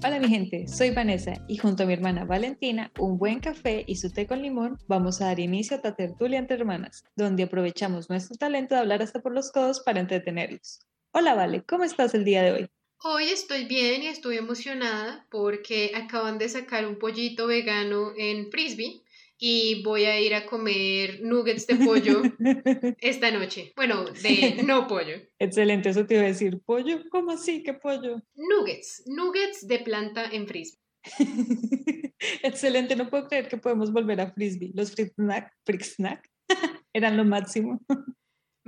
[0.00, 3.96] Hola mi gente, soy Vanessa y junto a mi hermana Valentina, un buen café y
[3.96, 8.36] su té con limón, vamos a dar inicio a Tatertulia entre hermanas, donde aprovechamos nuestro
[8.36, 10.78] talento de hablar hasta por los codos para entretenerlos.
[11.10, 12.68] Hola Vale, ¿cómo estás el día de hoy?
[13.02, 19.02] Hoy estoy bien y estoy emocionada porque acaban de sacar un pollito vegano en Frisbee
[19.38, 22.22] y voy a ir a comer nuggets de pollo
[23.00, 23.72] esta noche.
[23.76, 25.16] Bueno, de no pollo.
[25.38, 26.60] Excelente, eso te iba a decir.
[26.64, 27.02] ¿Pollo?
[27.10, 27.62] ¿Cómo así?
[27.62, 28.20] ¿Qué pollo?
[28.34, 30.80] Nuggets, nuggets de planta en frisbee.
[32.42, 34.72] Excelente, no puedo creer que podemos volver a frisbee.
[34.74, 36.28] Los free snack, free snack
[36.92, 37.80] eran lo máximo.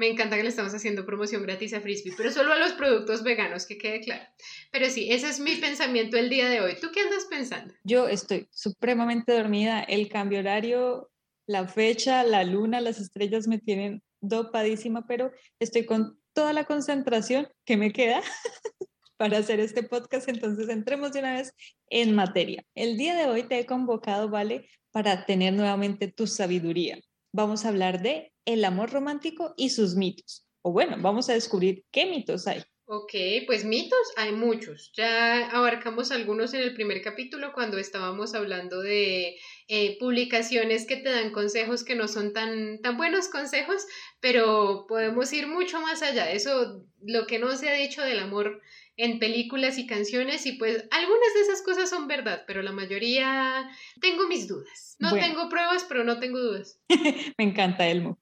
[0.00, 3.22] Me encanta que le estamos haciendo promoción gratis a Frisbee, pero solo a los productos
[3.22, 4.24] veganos, que quede claro.
[4.72, 6.72] Pero sí, ese es mi pensamiento el día de hoy.
[6.80, 7.74] ¿Tú qué andas pensando?
[7.84, 9.82] Yo estoy supremamente dormida.
[9.82, 11.10] El cambio horario,
[11.46, 17.48] la fecha, la luna, las estrellas me tienen dopadísima, pero estoy con toda la concentración
[17.66, 18.22] que me queda
[19.18, 20.30] para hacer este podcast.
[20.30, 21.52] Entonces, entremos de una vez
[21.90, 22.64] en materia.
[22.74, 24.66] El día de hoy te he convocado, ¿vale?
[24.92, 26.98] Para tener nuevamente tu sabiduría.
[27.32, 30.46] Vamos a hablar de el amor romántico y sus mitos.
[30.62, 32.62] O bueno, vamos a descubrir qué mitos hay.
[32.92, 33.12] Ok,
[33.46, 34.90] pues mitos hay muchos.
[34.96, 39.36] Ya abarcamos algunos en el primer capítulo cuando estábamos hablando de
[39.68, 43.86] eh, publicaciones que te dan consejos que no son tan, tan buenos consejos,
[44.18, 46.32] pero podemos ir mucho más allá.
[46.32, 48.60] Eso, lo que no se ha dicho del amor
[49.00, 53.68] en películas y canciones y pues algunas de esas cosas son verdad, pero la mayoría
[54.00, 54.96] tengo mis dudas.
[54.98, 56.78] No tengo pruebas, pero no tengo dudas.
[57.38, 58.18] Me encanta, Elmo.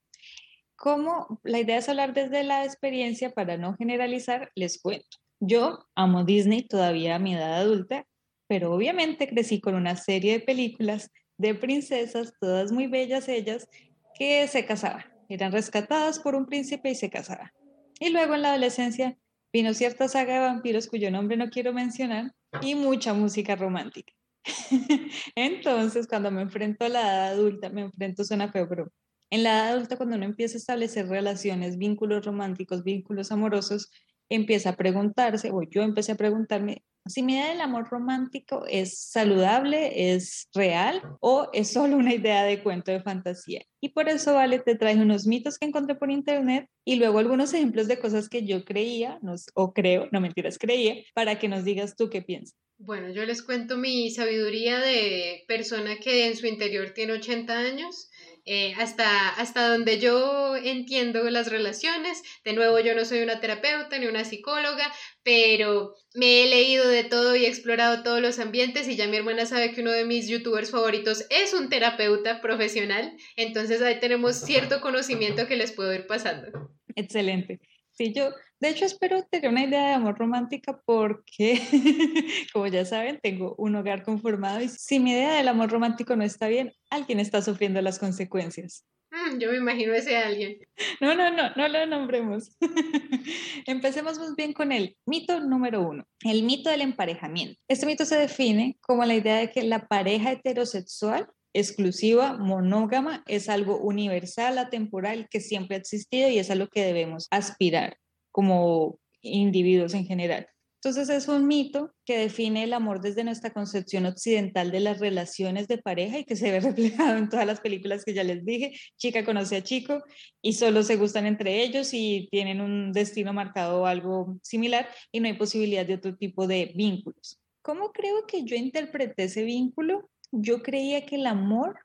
[0.77, 5.19] Como la idea es hablar desde la experiencia para no generalizar, les cuento.
[5.41, 8.07] Yo amo Disney todavía a mi edad adulta,
[8.47, 13.69] pero obviamente crecí con una serie de películas de princesas, todas muy bellas ellas,
[14.17, 15.05] que se casaban.
[15.29, 17.51] Eran rescatadas por un príncipe y se casaban.
[17.99, 19.19] Y luego en la adolescencia
[19.53, 22.33] vino cierta saga de vampiros cuyo nombre no quiero mencionar
[22.63, 24.13] y mucha música romántica.
[25.35, 28.93] Entonces, cuando me enfrento a la edad adulta, me enfrento, suena feo, pero
[29.31, 33.91] en la edad adulta, cuando uno empieza a establecer relaciones, vínculos románticos, vínculos amorosos,
[34.31, 38.99] empieza a preguntarse, o yo empecé a preguntarme, si mi idea del amor romántico es
[38.99, 43.63] saludable, es real o es solo una idea de cuento de fantasía.
[43.81, 47.53] Y por eso, Vale, te traje unos mitos que encontré por internet y luego algunos
[47.55, 49.19] ejemplos de cosas que yo creía,
[49.55, 52.57] o creo, no mentiras, creía, para que nos digas tú qué piensas.
[52.81, 58.09] Bueno, yo les cuento mi sabiduría de persona que en su interior tiene 80 años
[58.51, 62.23] eh, hasta, hasta donde yo entiendo las relaciones.
[62.45, 64.91] De nuevo, yo no soy una terapeuta ni una psicóloga,
[65.23, 69.19] pero me he leído de todo y he explorado todos los ambientes y ya mi
[69.19, 74.37] hermana sabe que uno de mis youtubers favoritos es un terapeuta profesional, entonces ahí tenemos
[74.37, 76.71] cierto conocimiento que les puedo ir pasando.
[76.97, 77.61] Excelente.
[77.99, 81.61] Sí, yo de hecho espero tener una idea de amor romántica porque,
[82.53, 86.23] como ya saben, tengo un hogar conformado y si mi idea del amor romántico no
[86.23, 88.85] está bien, alguien está sufriendo las consecuencias.
[89.11, 90.59] Mm, yo me imagino ese alguien.
[91.01, 92.57] No, no, no, no lo nombremos.
[93.67, 97.61] Empecemos más bien con el mito número uno, el mito del emparejamiento.
[97.67, 103.49] Este mito se define como la idea de que la pareja heterosexual exclusiva, monógama, es
[103.49, 107.97] algo universal, atemporal, que siempre ha existido y es a lo que debemos aspirar
[108.31, 110.49] como individuos en general.
[110.81, 115.67] Entonces es un mito que define el amor desde nuestra concepción occidental de las relaciones
[115.67, 118.73] de pareja y que se ve reflejado en todas las películas que ya les dije.
[118.97, 120.05] Chica conoce a chico
[120.41, 125.19] y solo se gustan entre ellos y tienen un destino marcado o algo similar y
[125.19, 127.41] no hay posibilidad de otro tipo de vínculos.
[127.61, 130.09] ¿Cómo creo que yo interpreté ese vínculo?
[130.33, 131.79] Yo creía que el amor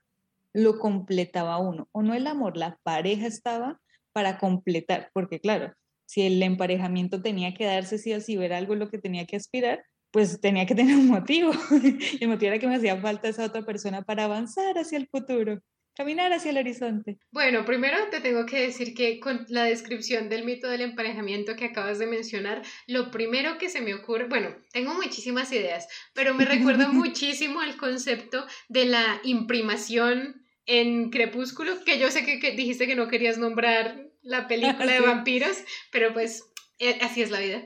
[0.54, 3.82] lo completaba uno, o no el amor, la pareja estaba
[4.12, 5.74] para completar, porque claro,
[6.06, 9.84] si el emparejamiento tenía que darse si así ver algo lo que tenía que aspirar,
[10.12, 11.52] pues tenía que tener un motivo.
[12.22, 15.60] el motivo era que me hacía falta esa otra persona para avanzar hacia el futuro
[15.96, 17.18] caminar hacia el horizonte.
[17.32, 21.66] Bueno, primero te tengo que decir que con la descripción del mito del emparejamiento que
[21.66, 26.46] acabas de mencionar, lo primero que se me ocurre, bueno, tengo muchísimas ideas, pero me
[26.46, 32.96] recuerda muchísimo al concepto de la imprimación en Crepúsculo, que yo sé que, dijiste que
[32.96, 35.58] no querías nombrar la película de vampiros,
[35.92, 36.53] pero pues
[37.02, 37.64] así es la vida.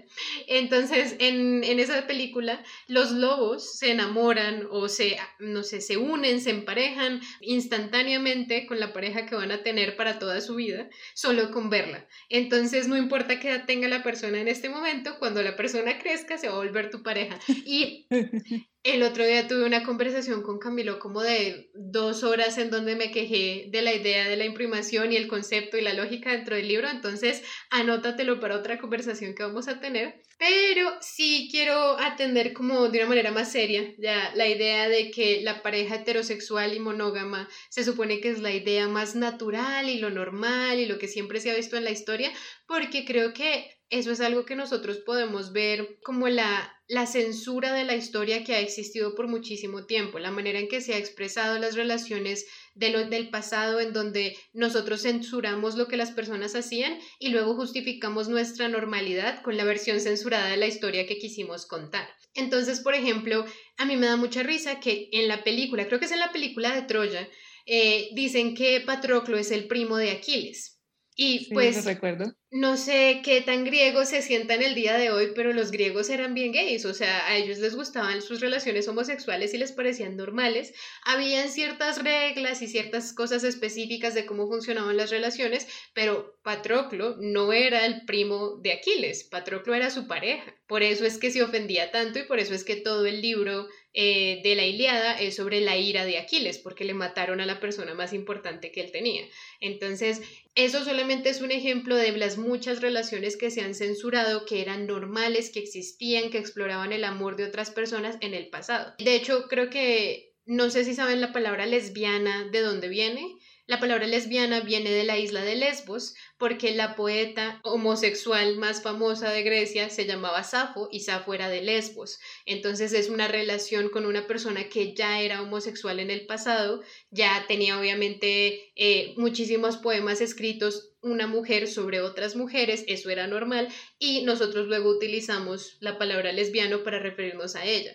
[0.48, 6.51] Entonces, en, esa película, los lobos se enamoran o se, no sé, se unen, se
[6.51, 11.69] emparejan instantáneamente con la pareja que van a tener para toda su vida, solo con
[11.69, 12.07] verla.
[12.30, 16.38] Entonces, no importa qué edad tenga la persona en este momento, cuando la persona crezca,
[16.38, 17.39] se va a volver tu pareja.
[17.65, 18.07] Y
[18.88, 23.12] El otro día tuve una conversación con Camilo como de dos horas en donde me
[23.12, 26.69] quejé de la idea de la imprimación y el concepto y la lógica dentro del
[26.69, 30.22] libro, entonces anótatelo para otra conversación que vamos a tener.
[30.38, 35.42] Pero sí quiero atender como de una manera más seria ya la idea de que
[35.42, 40.12] la pareja heterosexual y monógama se supone que es la idea más natural y lo
[40.12, 42.31] normal y lo que siempre se ha visto en la historia,
[42.66, 47.86] porque creo que eso es algo que nosotros podemos ver como la, la censura de
[47.86, 51.57] la historia que ha existido por muchísimo tiempo, la manera en que se ha expresado
[51.57, 52.45] las relaciones
[52.75, 57.56] de lo, del pasado en donde nosotros censuramos lo que las personas hacían y luego
[57.56, 62.10] justificamos nuestra normalidad con la versión censurada de la historia que quisimos contar.
[62.34, 63.45] Entonces, por ejemplo,
[63.78, 66.31] a mí me da mucha risa que en la película, creo que es en la
[66.31, 67.28] película de Troya,
[67.66, 70.76] eh, dicen que Patroclo es el primo de Aquiles.
[71.19, 72.31] Y pues recuerdo.
[72.52, 76.36] no sé qué tan griegos se sientan el día de hoy, pero los griegos eran
[76.36, 80.75] bien gays, o sea, a ellos les gustaban sus relaciones homosexuales y les parecían normales.
[81.04, 87.52] Habían ciertas reglas y ciertas cosas específicas de cómo funcionaban las relaciones, pero Patroclo no
[87.52, 90.54] era el primo de Aquiles, Patroclo era su pareja.
[90.68, 93.68] Por eso es que se ofendía tanto y por eso es que todo el libro
[94.00, 97.60] eh, de la Iliada es sobre la ira de Aquiles, porque le mataron a la
[97.60, 99.24] persona más importante que él tenía.
[99.60, 100.22] Entonces,
[100.57, 104.88] eso solamente es un ejemplo de las muchas relaciones que se han censurado, que eran
[104.88, 108.95] normales, que existían, que exploraban el amor de otras personas en el pasado.
[108.98, 113.37] De hecho, creo que, no sé si saben la palabra lesbiana, de dónde viene.
[113.68, 119.30] La palabra lesbiana viene de la isla de Lesbos, porque la poeta homosexual más famosa
[119.30, 122.18] de Grecia se llamaba Safo y Safo era de Lesbos.
[122.46, 126.81] Entonces es una relación con una persona que ya era homosexual en el pasado,
[127.12, 133.68] ya tenía obviamente eh, muchísimos poemas escritos una mujer sobre otras mujeres, eso era normal,
[134.00, 137.94] y nosotros luego utilizamos la palabra lesbiano para referirnos a ella.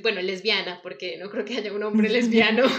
[0.00, 2.64] Bueno, lesbiana, porque no creo que haya un hombre lesbiano.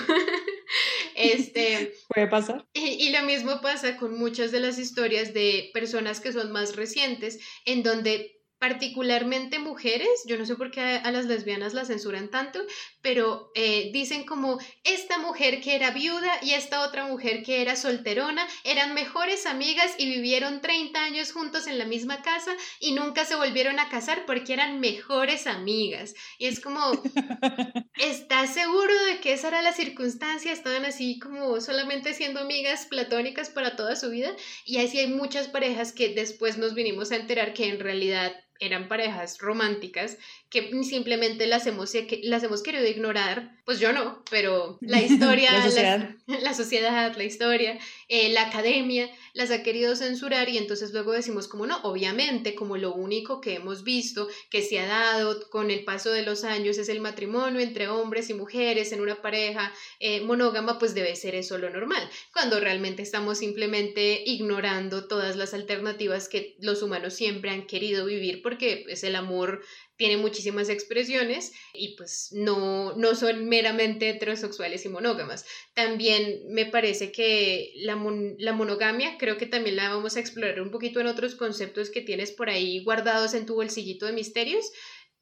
[1.15, 2.67] Este, Puede pasar.
[2.73, 6.75] Y, y, lo mismo pasa con muchas de las historias de personas que son más
[6.75, 8.34] recientes, en donde
[8.67, 12.59] particularmente mujeres, yo no sé por qué a, las lesbianas la censuran tanto,
[12.99, 17.75] pero eh, dicen como esta mujer que era viuda y esta otra mujer que era
[17.75, 23.23] solterona eran mejores amigas y vivieron 30 años juntos en la misma casa y nunca
[23.25, 26.15] se volvieron a casar porque eran mejores amigas.
[26.39, 26.79] Y es como,
[27.97, 30.51] ¿estás seguro de que esa era la circunstancia?
[30.51, 34.35] Estaban así como solamente siendo amigas platónicas para toda su vida.
[34.65, 38.87] Y así hay muchas parejas que después nos vinimos a enterar que en realidad eran
[38.87, 40.17] parejas románticas
[40.49, 41.93] que simplemente las hemos,
[42.23, 46.09] las hemos querido ignorar, pues yo no, pero la historia, la, sociedad.
[46.27, 51.47] La, sociedad, la historia, eh, la academia las ha querido censurar y entonces luego decimos
[51.47, 55.83] como no, obviamente como lo único que hemos visto que se ha dado con el
[55.83, 60.21] paso de los años es el matrimonio entre hombres y mujeres en una pareja eh,
[60.21, 66.29] monógama, pues debe ser eso lo normal, cuando realmente estamos simplemente ignorando todas las alternativas
[66.29, 69.61] que los humanos siempre han querido vivir porque es pues, el amor
[69.97, 75.45] tiene muchísimas expresiones y pues no, no son meramente heterosexuales y monógamas.
[75.73, 77.95] También me parece que la,
[78.37, 82.01] la, monogamia, creo que también la vamos a explorar un poquito en otros conceptos que
[82.01, 84.71] tienes por ahí guardados en tu bolsillito de misterios,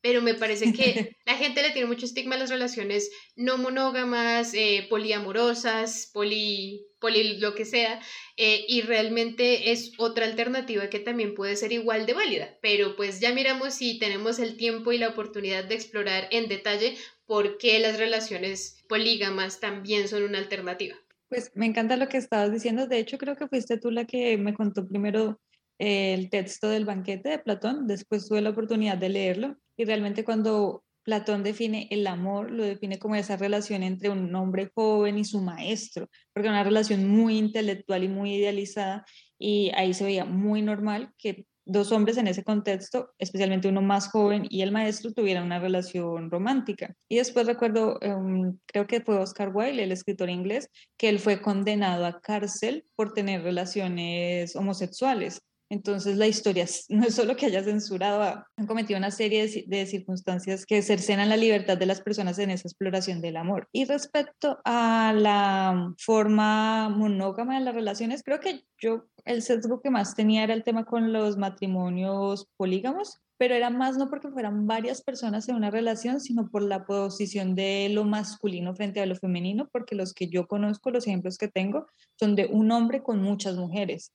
[0.04, 4.54] pero me parece que la gente le tiene mucho estigma a las relaciones no monógamas,
[4.54, 8.01] eh, poliamorosas, poli, poli lo que sea,
[8.36, 13.22] eh, y realmente es otra alternativa que también puede ser igual de válida, pero pues
[13.22, 17.80] ya miramos si tenemos el tiempo y la oportunidad de explorar en detalle por qué
[17.80, 20.98] las relaciones polígamas también son una alternativa.
[21.30, 24.38] Pues me encanta lo que estabas diciendo, de hecho creo que fuiste tú la que
[24.38, 25.39] me contó primero
[25.84, 30.84] el texto del banquete de Platón, después tuve la oportunidad de leerlo y realmente cuando
[31.04, 35.42] Platón define el amor, lo define como esa relación entre un hombre joven y su
[35.42, 39.06] maestro, porque una relación muy intelectual y muy idealizada
[39.38, 44.10] y ahí se veía muy normal que dos hombres en ese contexto, especialmente uno más
[44.10, 46.96] joven y el maestro, tuvieran una relación romántica.
[47.10, 51.42] Y después recuerdo, em, creo que fue Oscar Wilde, el escritor inglés, que él fue
[51.42, 55.42] condenado a cárcel por tener relaciones homosexuales.
[55.74, 60.68] Entonces la historia no es solo que haya censurado, han cometido una serie de, circunstancias
[60.68, 63.68] que cercenan la libertad de las personas en esa exploración del amor.
[63.72, 69.89] Y respecto a la forma monógama de las relaciones, creo que yo el sesgo que
[69.89, 74.68] más tenía era el tema con los matrimonios polígamos, pero era más no porque fueran
[74.68, 79.15] varias personas en una relación, sino por la posición de lo masculino frente a lo
[79.15, 81.88] femenino, porque los que yo conozco, los ejemplos que tengo,
[82.20, 84.12] son de un hombre con muchas mujeres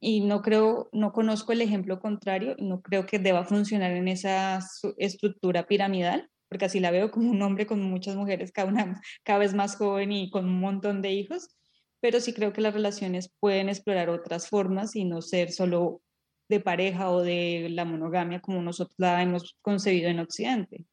[0.00, 4.60] y no creo, no conozco el ejemplo contrario, no creo que deba funcionar en esa
[4.98, 6.30] estructura piramidal.
[6.48, 9.76] porque así la veo como un hombre con muchas mujeres, cada una cada vez más
[9.76, 11.48] joven y con un montón de hijos,
[12.00, 16.02] pero sí creo que las relaciones pueden explorar otras formas y no ser solo
[16.48, 20.86] de pareja o de la monogamia como nosotros la hemos concebido en Occidente.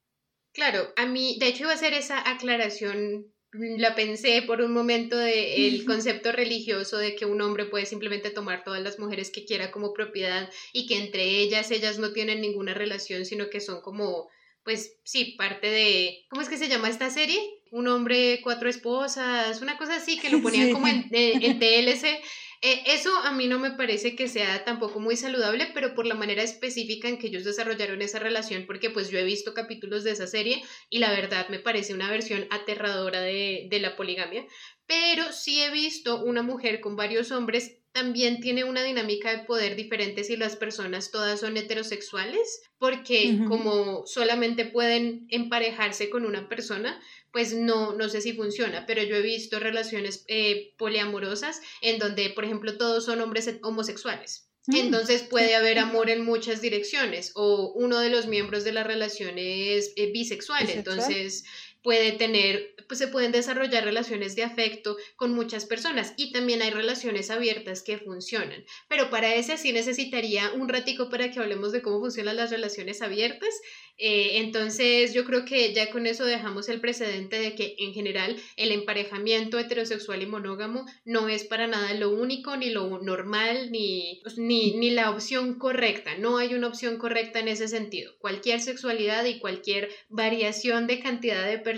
[0.53, 5.17] Claro, a mí, de hecho iba a hacer esa aclaración, la pensé por un momento
[5.17, 9.45] de el concepto religioso de que un hombre puede simplemente tomar todas las mujeres que
[9.45, 13.81] quiera como propiedad y que entre ellas ellas no tienen ninguna relación, sino que son
[13.81, 14.29] como
[14.63, 17.37] pues sí, parte de, ¿cómo es que se llama esta serie?
[17.71, 22.21] Un hombre, cuatro esposas, una cosa así que lo ponían como en, en, TLC.
[22.65, 26.15] Eh, eso a mí no me parece que sea tampoco muy saludable, pero por la
[26.15, 30.11] manera específica en que ellos desarrollaron esa relación, porque pues yo he visto capítulos de
[30.11, 34.45] esa serie y la verdad me parece una versión aterradora de, de la poligamia,
[34.85, 39.75] pero sí he visto una mujer con varios hombres también tiene una dinámica de poder
[39.75, 46.99] diferente si las personas todas son heterosexuales, porque como solamente pueden emparejarse con una persona,
[47.31, 52.31] pues no, no sé si funciona, pero yo he visto relaciones eh, poliamorosas en donde,
[52.31, 54.49] por ejemplo, todos son hombres homosexuales.
[54.65, 58.83] Mm, Entonces puede haber amor en muchas direcciones o uno de los miembros de la
[58.83, 61.43] relación es eh, bisexual, entonces
[61.83, 66.71] puede tener, pues se pueden desarrollar relaciones de afecto con muchas personas y también hay
[66.71, 68.63] relaciones abiertas que funcionan.
[68.87, 73.01] Pero para ese sí necesitaría un ratico para que hablemos de cómo funcionan las relaciones
[73.01, 73.53] abiertas
[73.97, 78.35] eh, entonces yo creo que ya con eso dejamos el precedente de que en general
[78.57, 84.19] el emparejamiento heterosexual y monógamo no es para nada lo único, ni lo normal, ni,
[84.23, 86.17] pues, ni, ni la opción correcta.
[86.17, 88.13] No hay una opción correcta en ese sentido.
[88.19, 91.72] Cualquier sexualidad y cualquier variación de cantidad de personas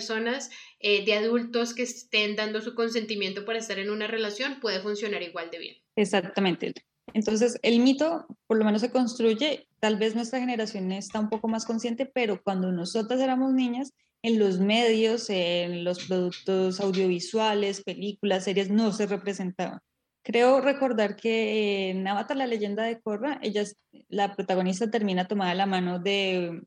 [0.80, 5.22] eh, de adultos que estén dando su consentimiento para estar en una relación puede funcionar
[5.22, 5.76] igual de bien.
[5.96, 6.74] Exactamente.
[7.14, 11.48] Entonces, el mito por lo menos se construye, tal vez nuestra generación está un poco
[11.48, 13.94] más consciente, pero cuando nosotras éramos niñas,
[14.26, 19.80] en los medios, en los productos audiovisuales, películas, series, no se representaban.
[20.24, 23.64] Creo recordar que en Avatar, la leyenda de Korra, ella,
[24.10, 26.64] la protagonista termina tomada la mano de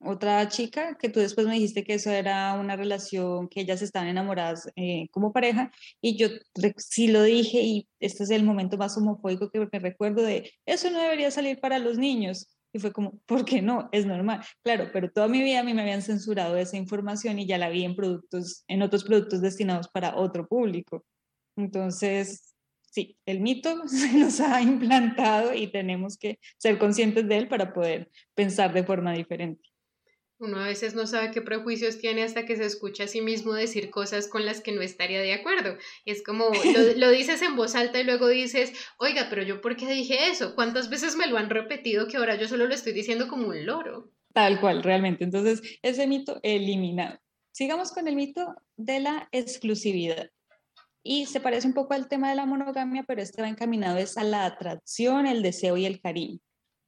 [0.00, 4.08] otra chica que tú después me dijiste que eso era una relación que ellas estaban
[4.08, 6.28] enamoradas eh, como pareja y yo
[6.76, 10.90] sí lo dije y este es el momento más homofóbico que me recuerdo de eso
[10.90, 13.88] no debería salir para los niños y fue como, ¿por qué no?
[13.92, 14.44] Es normal.
[14.62, 17.68] Claro, pero toda mi vida a mí me habían censurado esa información y ya la
[17.68, 21.04] vi en productos, en otros productos destinados para otro público.
[21.56, 27.48] Entonces, sí, el mito se nos ha implantado y tenemos que ser conscientes de él
[27.48, 29.69] para poder pensar de forma diferente.
[30.40, 33.52] Uno a veces no sabe qué prejuicios tiene hasta que se escucha a sí mismo
[33.52, 35.76] decir cosas con las que no estaría de acuerdo.
[36.06, 36.46] es como,
[36.96, 40.54] lo, dices en voz alta y luego dices, oiga, pero yo por qué dije eso?
[40.54, 43.66] ¿Cuántas veces me lo han repetido que ahora yo solo lo estoy diciendo como un
[43.66, 44.10] loro?
[44.32, 45.24] Tal cual, realmente.
[45.24, 47.18] Entonces, ese mito eliminado.
[47.52, 50.30] Sigamos con el mito de la exclusividad.
[51.02, 54.16] Y se parece un poco al tema de la monogamia, pero este va encaminado es
[54.16, 56.38] a la atracción, el deseo y el cariño.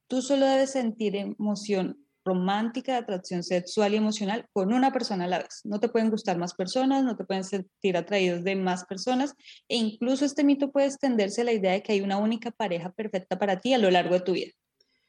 [0.08, 5.28] Tú solo debes sentir emoción romántica, de atracción sexual y emocional con una persona a
[5.28, 5.60] la vez.
[5.64, 9.34] No te pueden gustar más personas, no te pueden sentir atraídos de más personas
[9.68, 12.92] e incluso este mito puede extenderse a la idea de que hay una única pareja
[12.92, 14.52] perfecta para ti a lo largo de tu vida.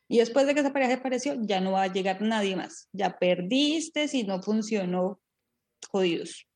[0.07, 2.89] Y después de que esa pareja apareció, ya no va a llegar nadie más.
[2.91, 5.21] Ya perdiste si no funcionó,
[5.89, 6.47] jodidos.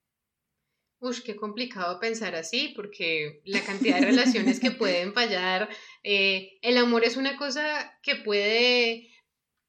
[1.00, 5.70] Uy, qué complicado pensar así, porque la cantidad de relaciones que pueden fallar,
[6.04, 9.10] eh, el amor es una cosa que puede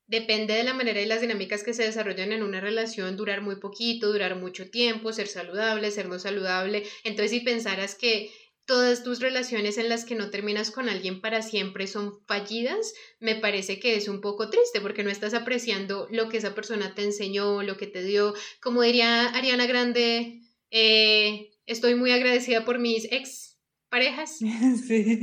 [0.08, 3.56] Depende de la manera y las dinámicas que se desarrollan en una relación, durar muy
[3.56, 6.82] poquito, durar mucho tiempo, ser saludable, ser no saludable.
[7.04, 8.30] Entonces, si pensaras que
[8.64, 13.34] todas tus relaciones en las que no terminas con alguien para siempre son fallidas, me
[13.34, 17.02] parece que es un poco triste porque no estás apreciando lo que esa persona te
[17.04, 18.34] enseñó, lo que te dio.
[18.62, 23.58] Como diría Ariana Grande, eh, estoy muy agradecida por mis ex
[23.90, 24.38] parejas.
[24.86, 25.20] Sí.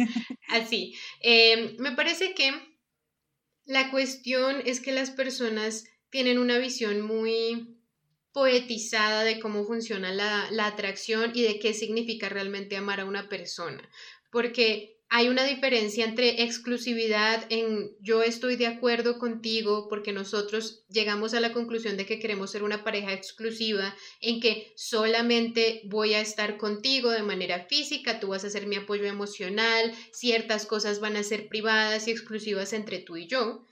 [0.49, 0.95] Así.
[1.21, 2.51] Eh, me parece que
[3.65, 7.75] la cuestión es que las personas tienen una visión muy
[8.31, 13.89] poetizada de cómo funciona la, atracción y de qué significa realmente amar a una persona.
[14.31, 21.33] Porque hay una diferencia entre exclusividad en yo estoy de acuerdo contigo porque nosotros llegamos
[21.33, 26.19] a la conclusión de que queremos ser una pareja exclusiva, en que solamente voy a
[26.19, 31.15] estar contigo de manera física, tú vas a ser mi apoyo emocional, ciertas cosas van
[31.15, 33.63] a ser privadas y exclusivas entre tú y yo.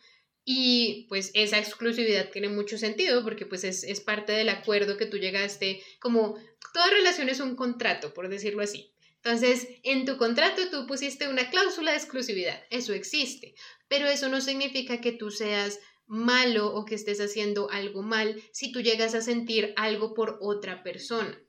[0.46, 5.08] Y pues esa exclusividad tiene mucho sentido porque pues es, es parte del acuerdo que
[5.08, 6.38] tú llegaste, como
[6.74, 8.93] toda relación es un contrato, por decirlo así.
[9.24, 13.56] Entonces, en tu contrato tú pusiste una cláusula de exclusividad, eso existe,
[13.88, 18.72] pero eso no significa que tú seas malo o que estés haciendo algo mal si
[18.74, 21.43] tú llegas a sentir algo por otra persona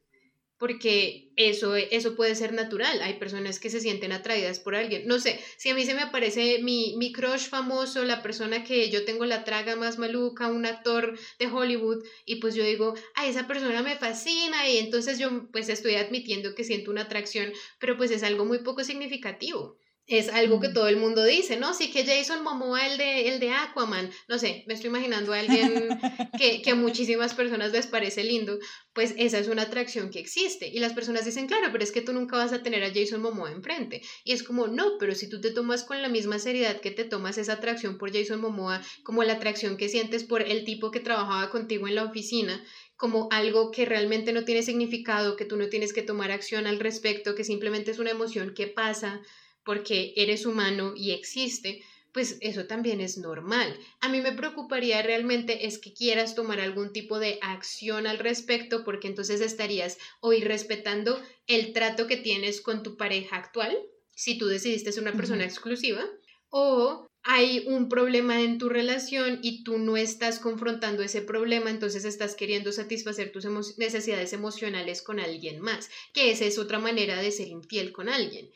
[0.64, 3.02] porque eso, eso puede ser natural.
[3.02, 5.02] Hay personas que se sienten atraídas por alguien.
[5.04, 8.88] No sé, si a mí se me aparece mi, mi crush famoso, la persona que
[8.88, 13.26] yo tengo la traga más maluca, un actor de Hollywood, y pues yo digo, a
[13.26, 17.98] esa persona me fascina, y entonces yo pues estoy admitiendo que siento una atracción, pero
[17.98, 21.72] pues es algo muy poco significativo es algo que todo el mundo dice, ¿no?
[21.72, 25.38] Sí que Jason Momoa, el de, el de Aquaman, no sé, me estoy imaginando a
[25.38, 25.88] alguien
[26.38, 28.58] que, que, a muchísimas personas les parece lindo,
[28.92, 30.68] pues esa es una atracción que existe.
[30.68, 33.22] Y las personas dicen, claro, pero es que tú nunca vas a tener a Jason
[33.22, 34.02] Momoa enfrente.
[34.24, 37.04] Y es como, no, pero si tú te tomas con la misma seriedad que te
[37.04, 41.00] tomas esa atracción por Jason Momoa, como la atracción que sientes por el tipo que
[41.00, 42.62] trabajaba contigo en la oficina,
[42.96, 46.78] como algo que realmente no tiene significado, que tú no tienes que tomar acción al
[46.78, 49.20] respecto, que simplemente es una emoción que pasa,
[49.64, 51.82] porque eres humano y existe,
[52.14, 53.76] pues eso también es normal.
[54.00, 58.84] A mí me preocuparía realmente es que quieras tomar algún tipo de acción al respecto
[58.84, 63.76] porque entonces estarías o irrespetando el trato que tienes con tu pareja actual,
[64.14, 66.04] si tú decidiste ser una persona exclusiva,
[66.50, 72.04] o hay un problema en tu relación y tú no estás confrontando ese problema, entonces
[72.04, 73.44] estás queriendo satisfacer tus
[73.76, 78.52] necesidades emocionales con alguien más, que esa es otra manera de ser infiel con alguien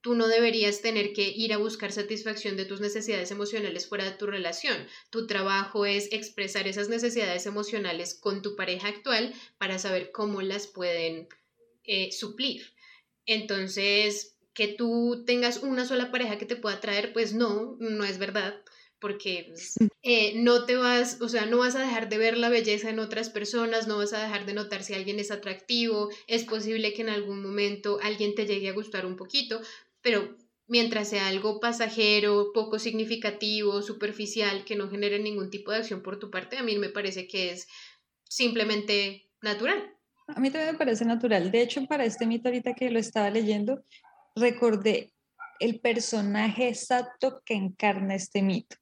[0.00, 4.12] tú no deberías tener que ir a buscar satisfacción de tus necesidades emocionales fuera de
[4.12, 4.86] tu relación.
[5.10, 10.66] Tu trabajo es expresar esas necesidades emocionales con tu pareja actual para saber cómo las
[10.66, 11.28] pueden
[11.84, 12.72] eh, suplir.
[13.26, 18.18] Entonces, que tú tengas una sola pareja que te pueda traer, pues no, no es
[18.18, 18.62] verdad
[19.00, 22.48] porque pues, eh, no te vas, o sea, no vas a dejar de ver la
[22.48, 26.44] belleza en otras personas, no vas a dejar de notar si alguien es atractivo, es
[26.44, 29.60] posible que en algún momento alguien te llegue a gustar un poquito,
[30.08, 30.38] pero
[30.68, 36.18] mientras sea algo pasajero, poco significativo, superficial, que no genere ningún tipo de acción por
[36.18, 37.68] tu parte, a mí me parece que es
[38.24, 39.94] simplemente natural.
[40.28, 41.50] A mí también me parece natural.
[41.50, 43.84] De hecho, para este mito ahorita que lo estaba leyendo,
[44.34, 45.12] recordé
[45.60, 48.76] el personaje exacto que encarna este mito.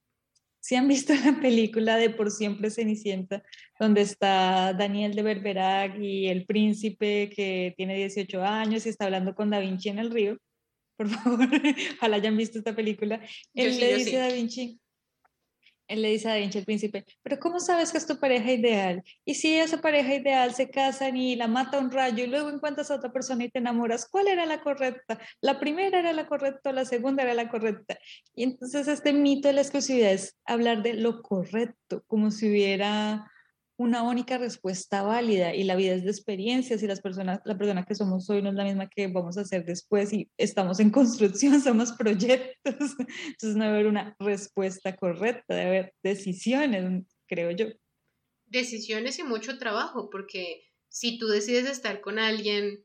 [0.60, 3.42] Si han visto la película de Por siempre Cenicienta,
[3.80, 9.34] donde está Daniel de Berberac y el príncipe que tiene 18 años y está hablando
[9.34, 10.38] con Da Vinci en el río,
[10.96, 11.48] por favor,
[11.98, 13.20] ojalá hayan visto esta película.
[13.54, 14.80] Él le dice a Da Vinci,
[15.88, 18.52] él le dice a Da Vinci, el príncipe, pero ¿cómo sabes que es tu pareja
[18.52, 19.02] ideal?
[19.24, 22.90] Y si esa pareja ideal se casan y la mata un rayo y luego encuentras
[22.90, 25.18] a otra persona y te enamoras, ¿cuál era la correcta?
[25.40, 27.98] ¿La primera era la correcta o la segunda era la correcta?
[28.34, 33.30] Y entonces este mito de la exclusividad es hablar de lo correcto, como si hubiera
[33.78, 37.84] una única respuesta válida y la vida es de experiencias y las personas, la persona
[37.84, 40.90] que somos hoy no es la misma que vamos a ser después y estamos en
[40.90, 42.54] construcción, somos proyectos.
[42.64, 47.66] Entonces no debe haber una respuesta correcta, debe haber decisiones, creo yo.
[48.46, 52.84] Decisiones y mucho trabajo, porque si tú decides estar con alguien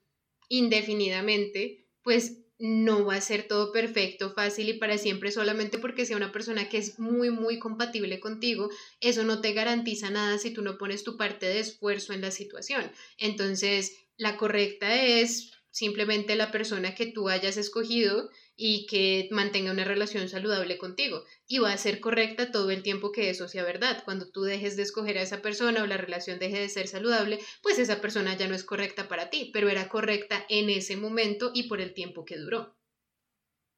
[0.50, 6.16] indefinidamente, pues no va a ser todo perfecto, fácil y para siempre solamente porque sea
[6.16, 8.70] una persona que es muy, muy compatible contigo.
[9.00, 12.30] Eso no te garantiza nada si tú no pones tu parte de esfuerzo en la
[12.30, 12.92] situación.
[13.18, 18.30] Entonces, la correcta es simplemente la persona que tú hayas escogido
[18.64, 21.24] y que mantenga una relación saludable contigo.
[21.48, 24.04] Y va a ser correcta todo el tiempo que eso sea verdad.
[24.06, 27.40] Cuando tú dejes de escoger a esa persona o la relación deje de ser saludable,
[27.64, 31.50] pues esa persona ya no es correcta para ti, pero era correcta en ese momento
[31.56, 32.78] y por el tiempo que duró.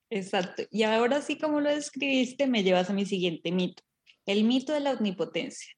[0.09, 0.63] Exacto.
[0.69, 3.83] Y ahora sí, como lo describiste, me llevas a mi siguiente mito.
[4.25, 5.73] El mito de la omnipotencia.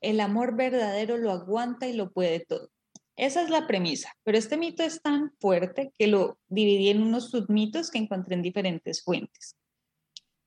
[0.00, 2.70] El amor verdadero lo aguanta y lo puede todo.
[3.18, 7.30] Esa es la premisa, pero este mito es tan fuerte que lo dividí en unos
[7.30, 9.56] submitos que encontré en diferentes fuentes.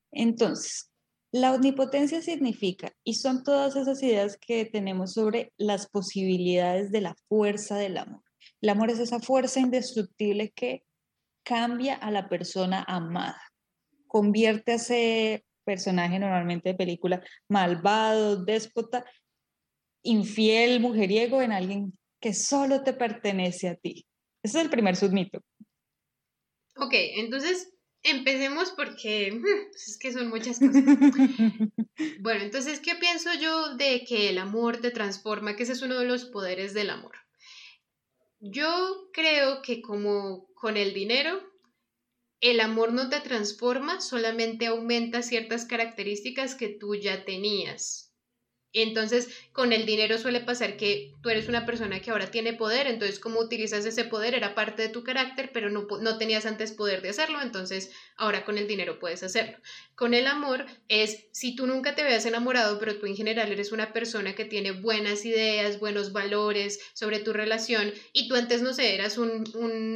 [0.09, 0.89] Entonces,
[1.33, 7.15] la omnipotencia significa, y son todas esas ideas que tenemos sobre las posibilidades de la
[7.27, 8.23] fuerza del amor.
[8.61, 10.85] El amor es esa fuerza indestructible que
[11.43, 13.41] cambia a la persona amada,
[14.07, 19.03] convierte a ese personaje normalmente de película malvado, déspota,
[20.03, 24.05] infiel, mujeriego en alguien que solo te pertenece a ti.
[24.43, 25.41] Ese es el primer submito.
[26.77, 30.83] Ok, entonces empecemos porque mm, pues es que son muchas cosas.
[32.21, 35.55] bueno, entonces, ¿qué pienso yo de que el amor te transforma?
[35.55, 37.15] Que ese es uno de los poderes del amor.
[38.39, 41.39] Yo creo que como con el dinero,
[42.39, 48.10] el amor no te transforma, solamente aumenta ciertas características que tú ya tenías.
[48.73, 52.87] Entonces, con el dinero suele pasar que tú eres una persona que ahora tiene poder,
[52.87, 56.71] entonces como utilizas ese poder era parte de tu carácter, pero no, no, tenías antes
[56.71, 59.57] poder de hacerlo, entonces ahora con el dinero puedes hacerlo.
[59.95, 63.73] Con el amor es, si tú nunca te veas enamorado, pero tú en general eres
[63.73, 68.73] una persona que tiene buenas ideas, buenos valores sobre tu relación, y tú antes, no
[68.73, 69.43] sé, eras un,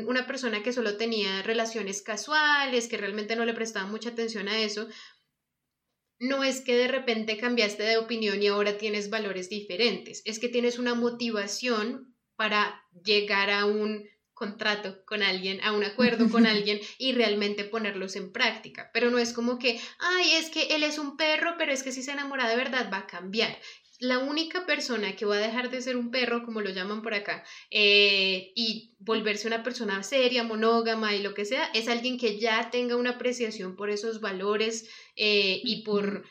[0.08, 4.60] una persona que solo tenía relaciones casuales, que realmente no le prestaba mucha atención a
[4.60, 4.88] eso,
[6.20, 10.50] no es que de repente cambiaste de opinión y ahora tienes valores diferentes, es que
[10.50, 16.80] tienes una motivación para llegar a un contrato con alguien, a un acuerdo con alguien
[16.98, 18.92] y realmente ponerlos en práctica.
[18.94, 21.92] Pero no es como que, ay, es que él es un perro, pero es que
[21.92, 23.58] si se enamora de verdad va a cambiar
[24.08, 27.14] la única persona que va a dejar de ser un perro, como lo llaman por
[27.14, 32.40] acá, eh, y volverse una persona seria, monógama y lo que sea, es alguien que
[32.40, 36.26] ya tenga una apreciación por esos valores eh, y por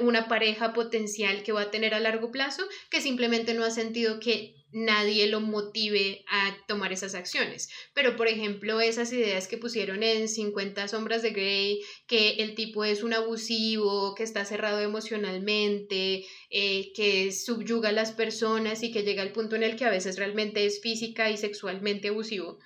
[0.00, 4.20] una pareja potencial que va a tener a largo plazo, que simplemente no ha sentido
[4.20, 7.70] que nadie lo motive a tomar esas acciones.
[7.94, 12.84] Pero, por ejemplo, esas ideas que pusieron en 50 sombras de Grey, que el tipo
[12.84, 19.04] es un abusivo, que está cerrado emocionalmente, eh, que subyuga a las personas y que
[19.04, 22.58] llega al punto en el que a veces realmente es física y sexualmente abusivo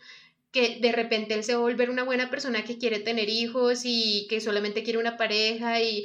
[0.53, 3.83] que de repente él se va a volver una buena persona que quiere tener hijos
[3.85, 6.05] y que solamente quiere una pareja y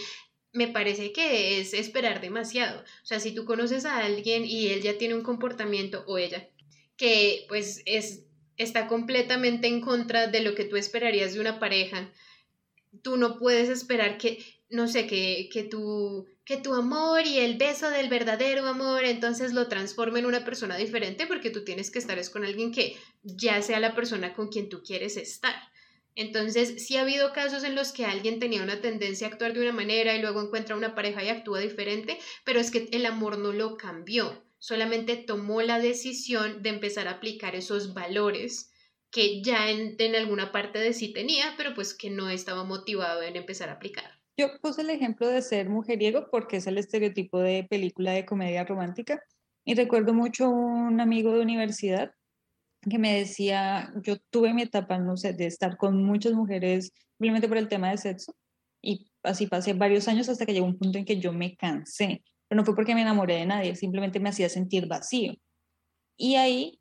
[0.54, 2.82] me parece que es esperar demasiado.
[2.82, 6.48] O sea, si tú conoces a alguien y él ya tiene un comportamiento o ella
[6.96, 8.24] que pues es
[8.56, 12.12] está completamente en contra de lo que tú esperarías de una pareja,
[13.02, 17.58] tú no puedes esperar que, no sé, que, que, tu, que tu amor y el
[17.58, 22.00] beso del verdadero amor entonces lo transforme en una persona diferente porque tú tienes que
[22.00, 25.56] estar es con alguien que ya sea la persona con quien tú quieres estar.
[26.16, 29.62] Entonces, sí ha habido casos en los que alguien tenía una tendencia a actuar de
[29.62, 33.40] una manera y luego encuentra una pareja y actúa diferente, pero es que el amor
[33.40, 38.72] no lo cambió, solamente tomó la decisión de empezar a aplicar esos valores
[39.12, 43.36] que ya en, alguna parte de sí tenía, pero pues que no estaba motivado en
[43.36, 44.10] empezar a aplicar.
[44.38, 48.64] Yo puse el ejemplo de ser mujeriego porque es el estereotipo de película de comedia
[48.64, 49.24] romántica
[49.64, 52.12] y recuerdo mucho un amigo de universidad
[52.90, 57.48] que me decía, yo tuve mi etapa, no sé, de estar con muchas mujeres simplemente
[57.48, 58.36] por el tema de sexo
[58.82, 62.24] y así pasé varios años hasta que llegó un punto en que yo me cansé,
[62.48, 65.34] pero no fue porque me enamoré de nadie, simplemente me hacía sentir vacío.
[66.18, 66.80] Y ahí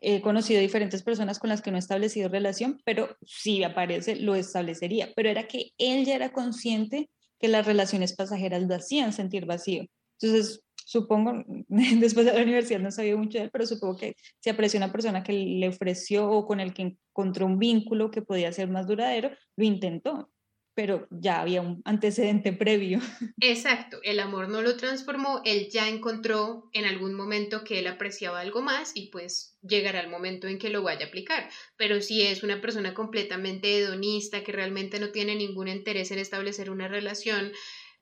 [0.00, 4.34] he conocido diferentes personas con las que no he establecido relación, pero si aparece, lo
[4.34, 5.12] establecería.
[5.16, 9.86] Pero era que él ya era consciente que las relaciones pasajeras lo hacían sentir vacío.
[10.20, 14.48] Entonces, supongo, después de la universidad no sabía mucho de él, pero supongo que si
[14.48, 18.50] apreció una persona que le ofreció o con el que encontró un vínculo que podía
[18.52, 20.30] ser más duradero, lo intentó,
[20.74, 23.00] pero ya había un antecedente previo.
[23.40, 28.40] Exacto, el amor no lo transformó, él ya encontró en algún momento que él apreciaba
[28.40, 31.50] algo más y pues llegará el momento en que lo vaya a aplicar.
[31.76, 36.70] Pero si es una persona completamente hedonista, que realmente no tiene ningún interés en establecer
[36.70, 37.52] una relación,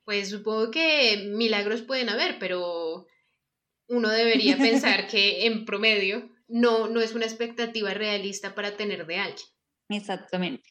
[0.07, 3.07] pues supongo que milagros pueden haber, pero
[3.89, 9.17] uno debería pensar que en promedio no, no es una expectativa realista para tener de
[9.17, 9.47] alguien.
[9.89, 10.69] Exactamente.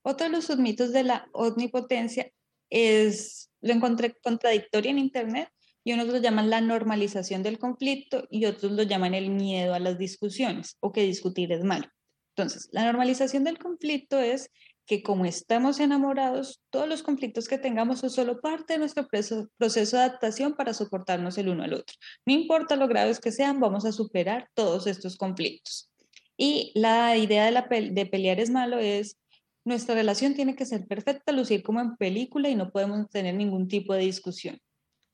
[0.00, 2.32] Otro de los submitos de la omnipotencia
[2.70, 5.50] es, lo encontré contradictorio en Internet,
[5.84, 9.80] y unos lo llaman la normalización del conflicto y otros lo llaman el miedo a
[9.80, 11.88] las discusiones o que discutir es malo.
[12.34, 14.50] Entonces, la normalización del conflicto es
[14.88, 19.96] que como estamos enamorados, todos los conflictos que tengamos son solo parte de nuestro proceso
[19.96, 21.94] de adaptación para soportarnos el uno al otro.
[22.24, 25.90] No importa lo graves que sean, vamos a superar todos estos conflictos.
[26.38, 29.18] Y la idea de, pelear es malo es,
[29.62, 33.68] nuestra relación tiene que ser perfecta, lucir como en película y no podemos tener ningún
[33.68, 34.58] tipo de discusión.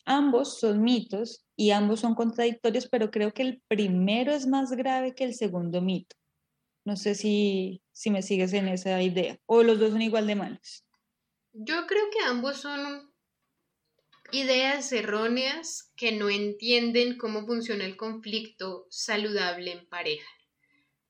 [0.05, 5.17] Ambos son mitos y ambos son contradictorios, pero creo que el primero es más grave
[5.17, 6.15] que el segundo mito.
[6.85, 9.39] No sé si, si me sigues en esa idea.
[9.47, 10.85] O los dos son igual de malos.
[11.53, 13.15] Yo creo que ambos son
[14.33, 20.29] ideas erróneas que no entienden cómo funciona el conflicto saludable en pareja.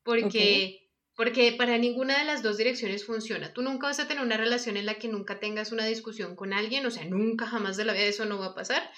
[0.02, 3.52] Porque, porque para ninguna de las dos direcciones funciona.
[3.52, 6.52] Tú nunca vas a tener una relación en la que nunca tengas una discusión con
[6.52, 8.90] alguien, o sea, nunca jamás de la vida eso no va a pasar.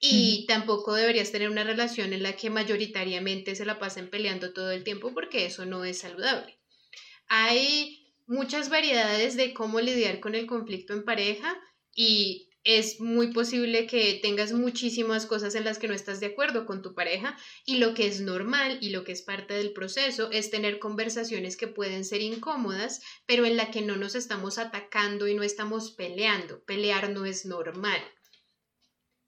[0.00, 4.70] Y tampoco deberías tener una relación en la que mayoritariamente se la pasen peleando todo
[4.70, 6.58] el tiempo porque eso no es saludable.
[7.28, 11.60] Hay muchas variedades de cómo lidiar con el conflicto en pareja
[11.94, 16.64] y es muy posible que tengas muchísimas cosas en las que no estás de acuerdo
[16.64, 17.36] con tu pareja
[17.66, 21.56] y lo que es normal y lo que es parte del proceso es tener conversaciones
[21.56, 25.92] que pueden ser incómodas, pero en la que no nos estamos atacando y no estamos
[25.92, 26.62] peleando.
[26.64, 28.00] Pelear no es normal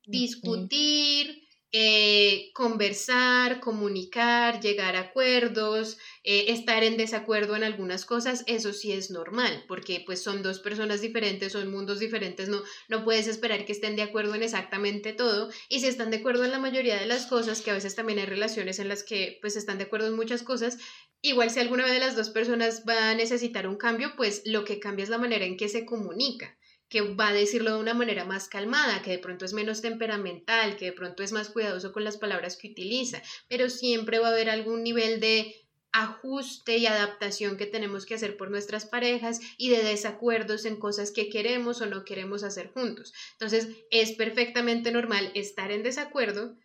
[0.07, 1.43] discutir,
[1.75, 8.93] eh, conversar, comunicar, llegar a acuerdos, eh, estar en desacuerdo en algunas cosas, eso sí
[8.93, 13.65] es normal, porque pues son dos personas diferentes, son mundos diferentes, no, no puedes esperar
[13.65, 17.01] que estén de acuerdo en exactamente todo, y si están de acuerdo en la mayoría
[17.01, 19.85] de las cosas, que a veces también hay relaciones en las que pues están de
[19.85, 20.77] acuerdo en muchas cosas,
[21.23, 24.79] igual si alguna de las dos personas va a necesitar un cambio, pues lo que
[24.79, 26.55] cambia es la manera en que se comunica
[26.93, 30.77] que va a decirlo de una manera más calmada, que de pronto es menos temperamental,
[30.77, 34.33] que de pronto es más cuidadoso con las palabras que utiliza, pero siempre va a
[34.33, 35.57] haber algún nivel de
[35.93, 41.13] ajuste y adaptación que tenemos que hacer por nuestras parejas y de desacuerdos en cosas
[41.13, 43.15] que queremos o no queremos hacer juntos.
[43.33, 46.59] Entonces, es perfectamente normal estar en desacuerdo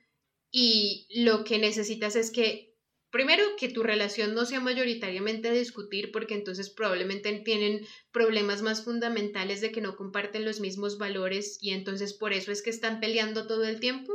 [0.52, 2.67] y lo que necesitas es que
[3.10, 9.62] Primero, que tu relación no sea mayoritariamente discutir, porque entonces probablemente tienen problemas más fundamentales
[9.62, 13.48] de que no comparten los mismos valores y entonces por eso es que están peleando
[13.48, 14.14] todo el tiempo.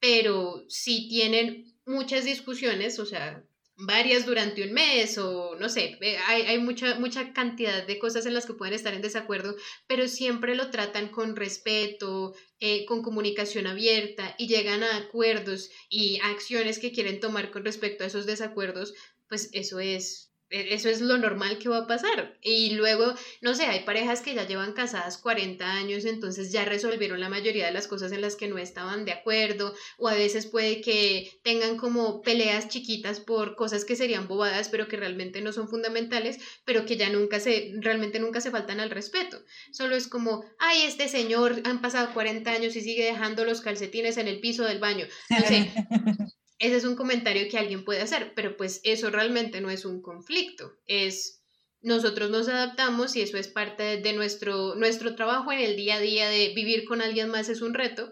[0.00, 3.44] Pero si tienen muchas discusiones, o sea,
[3.76, 8.34] varias durante un mes o no sé, hay, hay, mucha, mucha cantidad de cosas en
[8.34, 9.56] las que pueden estar en desacuerdo,
[9.86, 16.20] pero siempre lo tratan con respeto, eh, con comunicación abierta y llegan a acuerdos y
[16.22, 18.94] acciones que quieren tomar con respecto a esos desacuerdos,
[19.28, 22.38] pues eso es eso es lo normal que va a pasar.
[22.40, 27.20] Y luego, no sé, hay parejas que ya llevan casadas 40 años, entonces ya resolvieron
[27.20, 30.46] la mayoría de las cosas en las que no estaban de acuerdo, o a veces
[30.46, 35.52] puede que tengan como peleas chiquitas por cosas que serían bobadas, pero que realmente no
[35.52, 39.42] son fundamentales, pero que ya nunca se, realmente nunca se faltan al respeto.
[39.72, 44.16] Solo es como, ay, este señor han pasado 40 años y sigue dejando los calcetines
[44.18, 45.06] en el piso del baño.
[45.30, 45.72] No sé.
[46.58, 50.02] Ese es un comentario que alguien puede hacer, pero pues eso realmente no es un
[50.02, 51.42] conflicto, es
[51.82, 56.00] nosotros nos adaptamos y eso es parte de nuestro, nuestro trabajo en el día a
[56.00, 58.10] día de vivir con alguien más es un reto,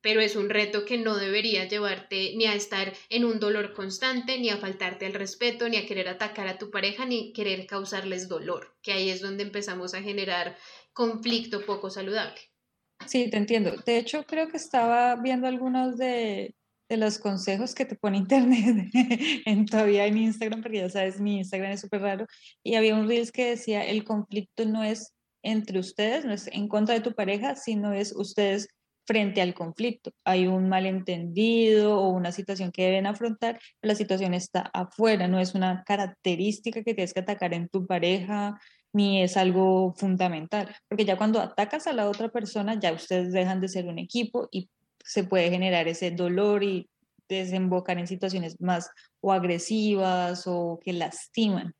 [0.00, 4.38] pero es un reto que no debería llevarte ni a estar en un dolor constante,
[4.38, 8.28] ni a faltarte el respeto, ni a querer atacar a tu pareja, ni querer causarles
[8.28, 10.56] dolor, que ahí es donde empezamos a generar
[10.92, 12.40] conflicto poco saludable.
[13.06, 13.72] Sí, te entiendo.
[13.84, 16.54] De hecho, creo que estaba viendo algunos de,
[16.88, 18.88] de los consejos que te pone internet
[19.46, 22.26] en, todavía en Instagram, porque ya sabes, mi Instagram es súper raro,
[22.62, 26.68] y había un Reels que decía, el conflicto no es entre ustedes, no es en
[26.68, 28.68] contra de tu pareja, sino es ustedes
[29.06, 30.12] frente al conflicto.
[30.24, 35.54] Hay un malentendido o una situación que deben afrontar, la situación está afuera, no es
[35.54, 38.58] una característica que tienes que atacar en tu pareja,
[38.92, 43.60] ni es algo fundamental, porque ya cuando atacas a la otra persona, ya ustedes dejan
[43.60, 44.68] de ser un equipo y
[45.08, 46.90] se puede generar ese dolor y
[47.28, 48.90] desembocar en situaciones más
[49.20, 51.74] o agresivas o que lastiman.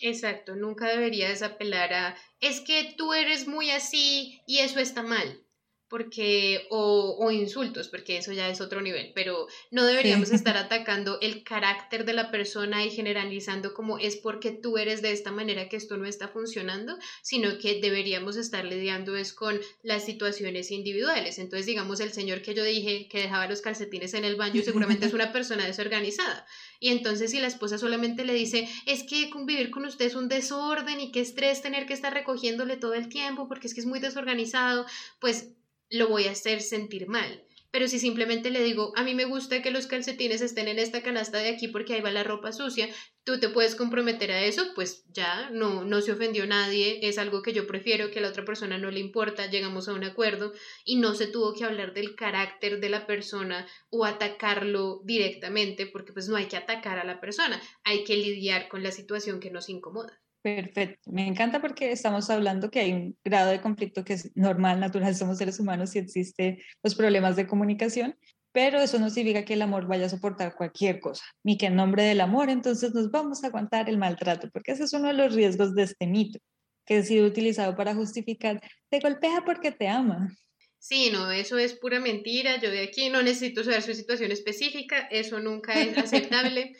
[0.00, 5.44] Exacto, nunca deberías apelar a, es que tú eres muy así y eso está mal
[5.90, 11.18] porque o, o, insultos, porque eso ya es otro nivel, pero no deberíamos estar atacando
[11.20, 15.68] el carácter de la persona y generalizando como es porque tú eres de esta manera
[15.68, 21.40] que esto no está funcionando, sino que deberíamos estar lidiando es con las situaciones individuales.
[21.40, 25.06] Entonces, digamos, el señor que yo dije que dejaba los calcetines en el baño seguramente
[25.06, 26.46] es una persona desorganizada.
[26.78, 30.28] Y entonces si la esposa solamente le dice, es que convivir con usted es un
[30.28, 33.86] desorden y qué estrés tener que estar recogiéndole todo el tiempo porque es que es
[33.86, 34.86] muy desorganizado,
[35.18, 35.50] pues
[35.90, 37.44] lo voy a hacer sentir mal.
[37.72, 41.02] Pero si simplemente le digo, a mí me gusta que los calcetines estén en esta
[41.02, 42.88] canasta de aquí porque ahí va la ropa sucia,
[43.22, 47.42] tú te puedes comprometer a eso, pues ya no, no se ofendió nadie, es algo
[47.42, 50.52] que yo prefiero, que a la otra persona no le importa, llegamos a un acuerdo
[50.84, 56.12] y no se tuvo que hablar del carácter de la persona o atacarlo directamente, porque
[56.12, 59.52] pues no hay que atacar a la persona, hay que lidiar con la situación que
[59.52, 60.20] nos incomoda.
[60.42, 64.80] Perfecto, me encanta porque estamos hablando que hay un grado de conflicto que es normal,
[64.80, 68.16] natural, somos seres humanos y existen los problemas de comunicación,
[68.50, 71.76] pero eso no significa que el amor vaya a soportar cualquier cosa, ni que en
[71.76, 75.14] nombre del amor entonces nos vamos a aguantar el maltrato, porque ese es uno de
[75.14, 76.38] los riesgos de este mito,
[76.86, 80.34] que ha sido utilizado para justificar, te golpea porque te ama.
[80.78, 85.06] Sí, no, eso es pura mentira, yo de aquí no necesito saber su situación específica,
[85.10, 86.72] eso nunca es aceptable.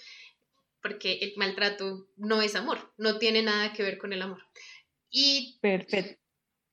[0.82, 4.42] Porque el maltrato no es amor, no tiene nada que ver con el amor.
[5.10, 6.20] Y Perfecto.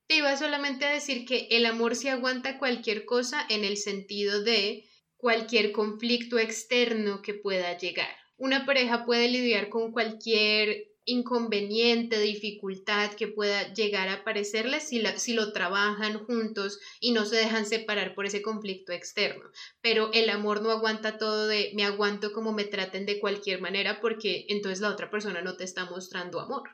[0.08, 4.43] te iba solamente a decir que el amor se aguanta cualquier cosa en el sentido
[4.43, 4.86] de
[5.17, 8.15] cualquier conflicto externo que pueda llegar.
[8.38, 15.34] Una pareja puede lidiar con cualquier inconveniente, dificultad que pueda llegar a aparecerles si, si
[15.34, 19.50] lo trabajan juntos y no se dejan separar por ese conflicto externo.
[19.82, 24.00] Pero el amor no aguanta todo de me aguanto como me traten de cualquier manera
[24.02, 26.70] porque entonces la otra persona no te está mostrando amor.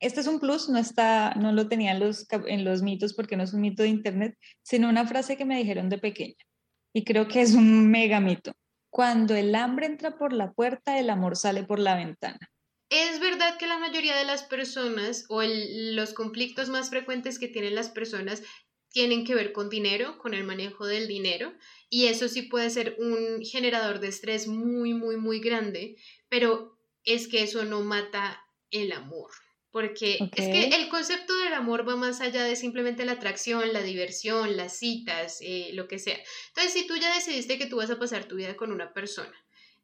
[0.00, 3.36] Este es un plus, no, está, no lo tenía en los, en los mitos porque
[3.36, 6.44] no es un mito de internet, sino una frase que me dijeron de pequeña.
[6.92, 8.52] y creo que es un mega mito.
[8.90, 12.50] Cuando el hambre entra por la puerta, el amor sale por la ventana.
[12.90, 17.76] Es verdad que la mayoría de las personas o los conflictos más frecuentes que tienen
[17.76, 18.42] las personas
[18.90, 21.54] tienen que ver con dinero, con el manejo del dinero,
[21.88, 25.96] y eso sí puede ser un generador de estrés muy, muy, muy grande,
[26.28, 29.30] pero es que eso no mata el amor.
[29.70, 33.82] Porque es que el concepto del amor va más allá de simplemente la atracción, la
[33.82, 36.18] diversión, las citas, eh, lo que sea.
[36.48, 39.32] Entonces, si tú ya decidiste que tú vas a pasar tu vida con una persona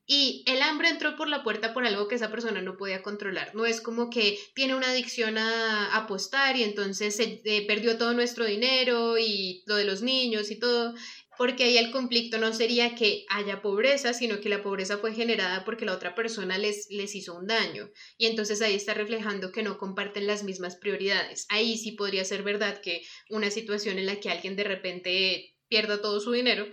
[0.07, 3.55] y el hambre entró por la puerta por algo que esa persona no podía controlar,
[3.55, 8.15] no es como que tiene una adicción a apostar y entonces se eh, perdió todo
[8.15, 10.95] nuestro dinero y lo de los niños y todo
[11.37, 15.65] porque ahí el conflicto no sería que haya pobreza, sino que la pobreza fue generada
[15.65, 17.91] porque la otra persona les, les hizo un daño.
[18.17, 21.47] Y entonces ahí está reflejando que no comparten las mismas prioridades.
[21.51, 26.01] Ahí sí podría ser verdad que una situación en la que alguien de repente pierda
[26.01, 26.67] todo su dinero,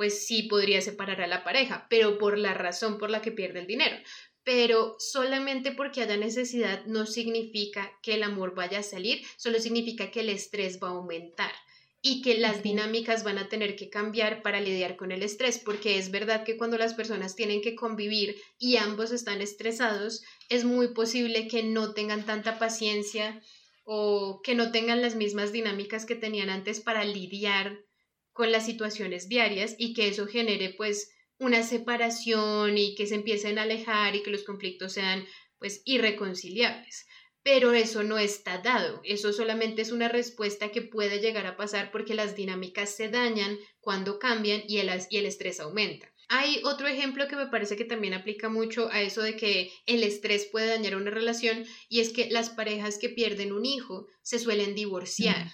[0.00, 3.60] pues sí podría separar a la pareja, pero por la razón por la que pierde
[3.60, 3.98] el dinero.
[4.44, 10.10] Pero solamente porque haya necesidad no significa que el amor vaya a salir, solo significa
[10.10, 11.52] que el estrés va a aumentar
[12.00, 15.98] y que las dinámicas van a tener que cambiar para lidiar con el estrés, porque
[15.98, 20.94] es verdad que cuando las personas tienen que convivir y ambos están estresados, es muy
[20.94, 23.42] posible que no tengan tanta paciencia
[23.84, 27.84] o que no tengan las mismas dinámicas que tenían antes para lidiar
[28.32, 33.58] con las situaciones diarias y que eso genere pues una separación y que se empiecen
[33.58, 35.24] a alejar y que los conflictos sean
[35.58, 37.06] pues irreconciliables
[37.42, 41.90] pero eso no está dado, eso solamente es una respuesta que puede llegar a pasar
[41.90, 46.12] porque las dinámicas se dañan cuando cambian y el, y el estrés aumenta.
[46.28, 50.04] Hay otro ejemplo que me parece que también aplica mucho a eso de que el
[50.04, 54.38] estrés puede dañar una relación y es que las parejas que pierden un hijo se
[54.38, 55.50] suelen divorciar.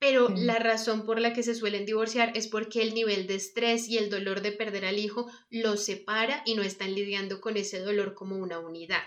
[0.00, 3.86] Pero la razón por la que se suelen divorciar es porque el nivel de estrés
[3.86, 7.80] y el dolor de perder al hijo los separa y no están lidiando con ese
[7.80, 9.02] dolor como una unidad.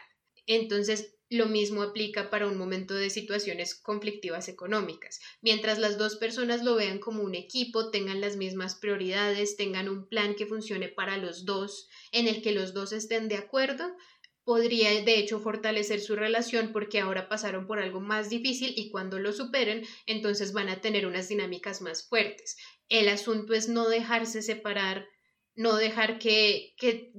[0.46, 5.20] Entonces, lo mismo aplica para un momento de situaciones conflictivas económicas.
[5.42, 10.08] Mientras las dos personas lo vean como un equipo, tengan las mismas prioridades, tengan un
[10.08, 13.96] plan que funcione para los dos, en el que los dos estén de acuerdo,
[14.44, 19.20] podría de hecho fortalecer su relación porque ahora pasaron por algo más difícil y cuando
[19.20, 22.58] lo superen, entonces van a tener unas dinámicas más fuertes.
[22.90, 25.08] El asunto es no dejarse separar
[25.56, 26.74] no dejar que,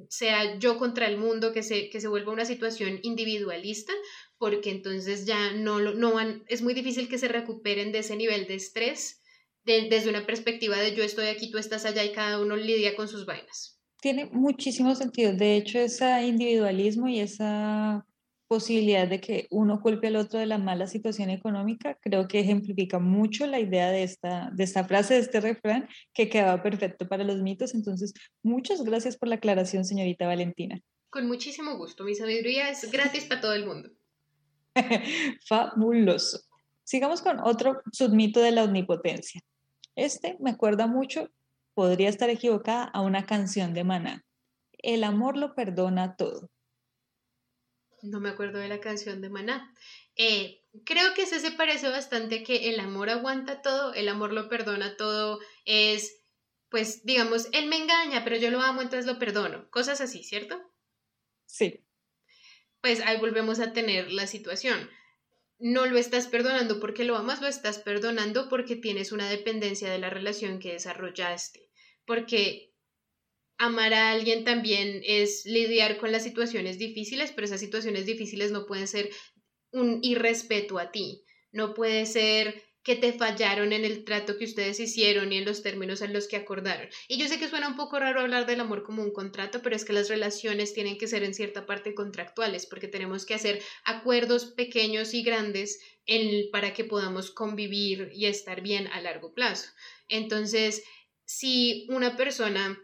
[0.09, 3.93] sea yo contra el mundo, que se, que se vuelva una situación individualista,
[4.39, 8.47] porque entonces ya no, no van, es muy difícil que se recuperen de ese nivel
[8.47, 9.21] de estrés
[9.65, 13.09] desde una perspectiva de yo estoy aquí, tú estás allá y cada uno lidia con
[13.09, 13.74] sus vainas.
[14.05, 15.33] Tiene muchísimo sentido.
[15.33, 18.05] De hecho, ese individualismo y esa
[18.49, 22.99] posibilidad de que uno culpe al otro de la mala situación económica, creo que ejemplifica
[22.99, 27.25] mucho la idea de esta, de esta frase, de este refrán, que quedaba perfecto para
[27.25, 27.73] los mitos.
[27.73, 28.13] Entonces,
[28.43, 30.79] muchas gracias por la aclaración, señorita Valentina.
[31.09, 32.05] Con muchísimo gusto.
[32.05, 33.89] Mi sabiduría es gratis para todo el mundo.
[35.49, 36.41] Fabuloso.
[36.83, 39.41] Sigamos con otro submito de la omnipotencia.
[39.97, 41.31] Este me acuerda mucho,
[41.75, 44.23] podría estar equivocada, a una canción de Maná.
[44.79, 46.49] El amor lo perdona todo
[48.05, 49.75] no me acuerdo de la canción de Maná.
[50.17, 54.49] Eh, creo que ese se parece bastante que el amor aguanta todo, el amor lo
[54.49, 56.23] perdona todo, es,
[56.69, 59.69] pues, digamos, él me engaña, pero yo lo amo, entonces lo perdono.
[59.71, 60.61] Cosas así, ¿cierto?
[61.47, 61.85] Sí.
[62.81, 64.91] Pues ahí volvemos a tener la situación.
[65.59, 69.99] No lo estás perdonando porque lo amas, lo estás perdonando porque tienes una dependencia de
[69.99, 71.71] la relación que desarrollaste.
[72.07, 72.75] Porque
[73.59, 78.67] amar a alguien también es lidiar con las situaciones difíciles, pero esas situaciones difíciles no
[78.67, 79.11] pueden ser
[79.71, 84.79] un irrespeto a ti, no puede ser que te fallaron en el trato que ustedes
[84.79, 86.89] hicieron y en los términos en los que acordaron.
[87.09, 89.75] Y yo sé que suena un poco raro hablar del amor como un contrato, pero
[89.75, 93.63] es que las relaciones tienen que ser en cierta parte contractuales, porque tenemos que hacer
[93.85, 95.81] acuerdos pequeños y grandes
[96.53, 99.71] para que podamos convivir y estar bien a largo plazo.
[100.09, 100.85] Entonces,
[101.25, 102.79] si una persona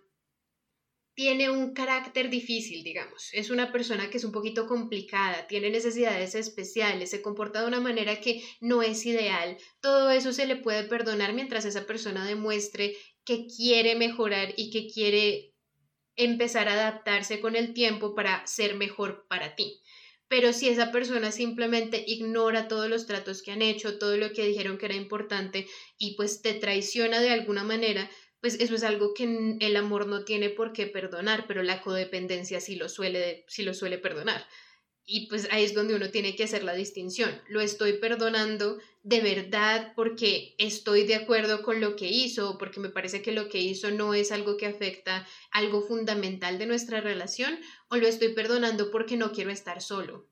[1.14, 3.28] tiene un carácter difícil, digamos.
[3.32, 7.80] Es una persona que es un poquito complicada, tiene necesidades especiales, se comporta de una
[7.80, 9.58] manera que no es ideal.
[9.80, 14.86] Todo eso se le puede perdonar mientras esa persona demuestre que quiere mejorar y que
[14.88, 15.54] quiere
[16.16, 19.80] empezar a adaptarse con el tiempo para ser mejor para ti.
[20.28, 24.46] Pero si esa persona simplemente ignora todos los tratos que han hecho, todo lo que
[24.46, 25.66] dijeron que era importante
[25.98, 28.08] y pues te traiciona de alguna manera,
[28.40, 32.60] pues eso es algo que el amor no tiene por qué perdonar, pero la codependencia
[32.60, 34.46] sí lo suele, sí lo suele perdonar.
[35.06, 37.30] y pues ahí es donde uno tiene que hacer la distinción.
[37.48, 42.90] Lo estoy perdonando de verdad porque estoy de acuerdo con lo que hizo porque me
[42.90, 47.58] parece que lo que hizo no es algo que afecta algo fundamental de nuestra relación
[47.88, 50.28] o lo estoy perdonando porque no quiero estar solo.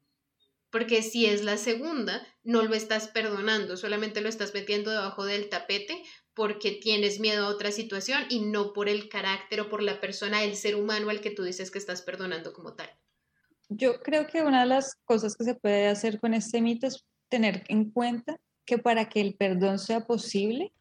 [0.70, 5.48] Porque si es la segunda, no lo estás perdonando, solamente lo estás metiendo debajo del
[5.48, 6.04] tapete
[6.38, 10.44] porque tienes miedo a otra situación y no por el carácter o por la persona,
[10.44, 12.88] el ser humano al que tú dices que estás perdonando como tal.
[13.68, 17.04] Yo creo que una de las cosas que se puede hacer con este mito es
[17.28, 20.72] tener en cuenta que para que el perdón sea posible,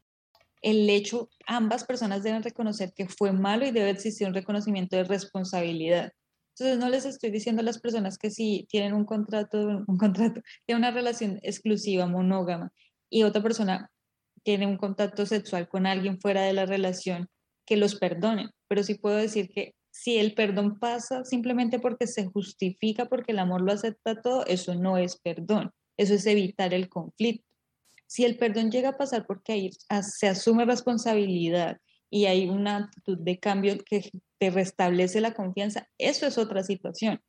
[0.61, 5.05] el hecho, ambas personas deben reconocer que fue malo y debe existir un reconocimiento de
[5.05, 6.13] responsabilidad.
[6.49, 10.39] Entonces no les estoy diciendo a las personas que si tienen un contrato, un contrato,
[10.67, 12.71] tienen una relación exclusiva, monógama,
[13.09, 13.89] y otra persona
[14.47, 17.27] tiene un contacto sexual con alguien fuera de la relación,
[17.65, 18.49] que los perdonen.
[18.69, 23.39] Pero sí puedo decir que si el perdón pasa simplemente porque se justifica, porque el
[23.39, 27.45] amor lo acepta todo, eso no es perdón, eso es evitar el conflicto.
[28.05, 29.69] Si el perdón llega a pasar porque
[30.01, 31.79] se asume responsabilidad
[32.09, 37.19] y hay una actitud de cambio que te restablece la confianza, eso es otra situación,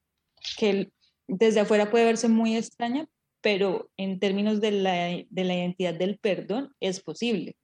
[0.56, 0.92] que
[1.26, 3.08] desde afuera puede verse muy extraña,
[3.40, 7.56] pero en términos de la, de la identidad del perdón es posible.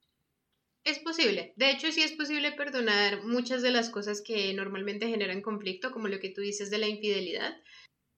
[0.84, 1.54] Es posible.
[1.56, 6.08] De hecho, sí es posible perdonar muchas de las cosas que normalmente generan conflicto, como
[6.08, 7.56] lo que tú dices de la infidelidad,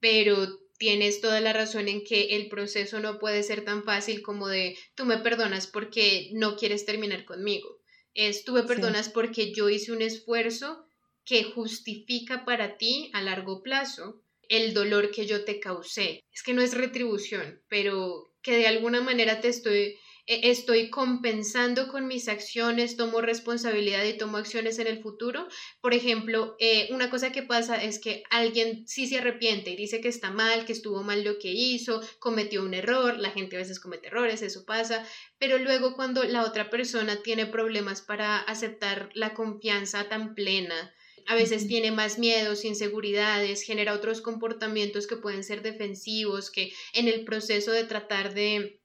[0.00, 4.48] pero tienes toda la razón en que el proceso no puede ser tan fácil como
[4.48, 7.78] de tú me perdonas porque no quieres terminar conmigo.
[8.14, 10.86] Es tú me perdonas porque yo hice un esfuerzo
[11.24, 16.24] que justifica para ti a largo plazo el dolor que yo te causé.
[16.32, 21.88] Es que no es retribución, pero que de alguna manera te estoy e-, estoy compensando
[21.88, 25.46] con mis acciones, tomo responsabilidad y tomo acciones en el futuro.
[25.80, 30.00] Por ejemplo, eh, una cosa que pasa es que alguien sí se arrepiente y dice
[30.00, 33.60] que está mal, que estuvo mal lo que hizo, cometió un error, la gente a
[33.60, 35.06] veces comete errores, eso pasa,
[35.38, 40.92] pero luego cuando la otra persona tiene problemas para aceptar la confianza tan plena,
[41.26, 47.08] a veces tiene más miedos, inseguridades, genera otros comportamientos que pueden ser defensivos, que en
[47.08, 48.80] el proceso de tratar de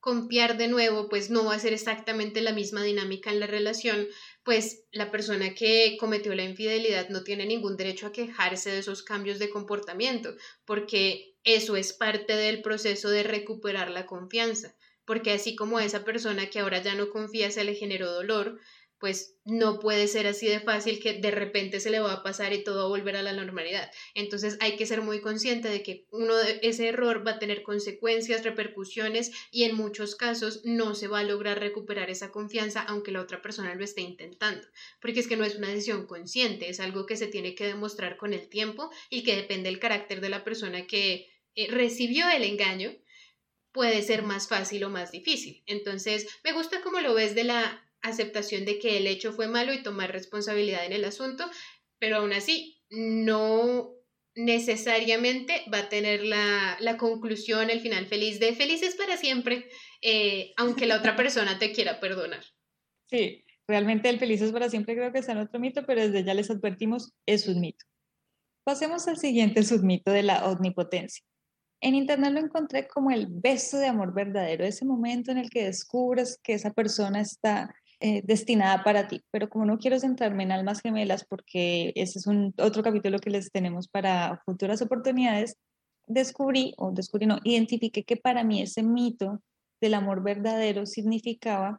[0.00, 4.08] confiar de nuevo, pues no va a ser exactamente la misma dinámica en la relación,
[4.42, 9.02] pues la persona que cometió la infidelidad no tiene ningún derecho a quejarse de esos
[9.02, 14.74] cambios de comportamiento, porque eso es parte del proceso de recuperar la confianza,
[15.04, 18.58] porque así como a esa persona que ahora ya no confía se le generó dolor,
[19.00, 22.52] pues no puede ser así de fácil que de repente se le va a pasar
[22.52, 23.90] y todo va a volver a la normalidad.
[24.14, 27.62] Entonces hay que ser muy consciente de que uno de ese error va a tener
[27.62, 33.10] consecuencias, repercusiones y en muchos casos no se va a lograr recuperar esa confianza aunque
[33.10, 34.68] la otra persona lo esté intentando,
[35.00, 38.18] porque es que no es una decisión consciente, es algo que se tiene que demostrar
[38.18, 42.42] con el tiempo y que depende del carácter de la persona que eh, recibió el
[42.42, 42.94] engaño
[43.72, 45.62] puede ser más fácil o más difícil.
[45.66, 49.72] Entonces, me gusta cómo lo ves de la aceptación de que el hecho fue malo
[49.72, 51.48] y tomar responsabilidad en el asunto,
[51.98, 53.94] pero aún así no
[54.34, 59.68] necesariamente va a tener la, conclusión, el final feliz de felices para siempre,
[60.02, 62.44] eh, aunque la otra persona te quiera perdonar.
[63.08, 66.50] Sí, realmente el felices para siempre creo que es otro mito, pero desde ya les
[66.50, 67.84] advertimos, es un mito.
[68.64, 71.24] Pasemos al siguiente submito de la omnipotencia.
[71.82, 75.64] En internet lo encontré como el beso de amor verdadero, ese momento en el que
[75.64, 79.22] descubres que esa persona está eh, destinada para ti.
[79.30, 83.30] Pero como no quiero centrarme en almas gemelas, porque ese es un otro capítulo que
[83.30, 85.56] les tenemos para futuras oportunidades,
[86.06, 89.42] descubrí, o descubrí, no, identifiqué que para mí ese mito
[89.80, 91.78] del amor verdadero significaba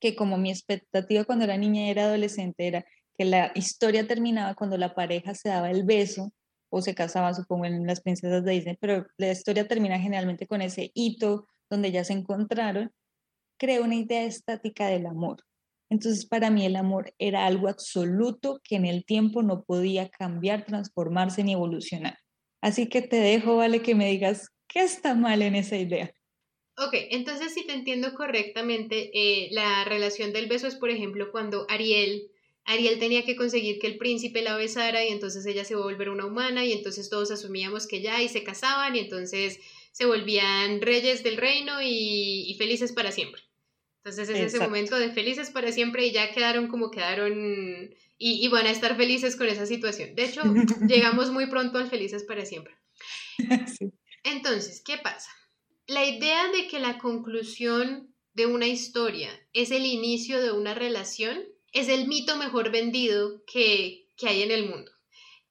[0.00, 2.84] que como mi expectativa cuando era niña era adolescente era
[3.18, 6.32] que la historia terminaba cuando la pareja se daba el beso
[6.70, 10.62] o se casaba, supongo, en las princesas de Disney, pero la historia termina generalmente con
[10.62, 12.92] ese hito donde ya se encontraron
[13.60, 15.44] creo una idea estática del amor.
[15.90, 20.64] Entonces, para mí el amor era algo absoluto que en el tiempo no podía cambiar,
[20.64, 22.16] transformarse ni evolucionar.
[22.62, 26.10] Así que te dejo, vale, que me digas qué está mal en esa idea.
[26.78, 31.66] Ok, entonces si te entiendo correctamente, eh, la relación del beso es, por ejemplo, cuando
[31.68, 32.30] Ariel,
[32.64, 35.84] Ariel tenía que conseguir que el príncipe la besara y entonces ella se va a
[35.84, 39.58] volver una humana y entonces todos asumíamos que ya y se casaban y entonces
[39.92, 43.49] se volvían reyes del reino y felices para siempre.
[44.02, 48.66] Entonces es ese momento de felices para siempre y ya quedaron como quedaron y, van
[48.66, 50.14] a estar felices con esa situación.
[50.14, 50.40] De hecho,
[50.88, 52.74] llegamos muy pronto al felices para siempre.
[54.24, 55.30] Entonces, ¿qué pasa?
[55.86, 61.38] La idea de que la conclusión de una historia es el inicio de una relación
[61.72, 64.90] es el mito mejor vendido que, que hay en el mundo.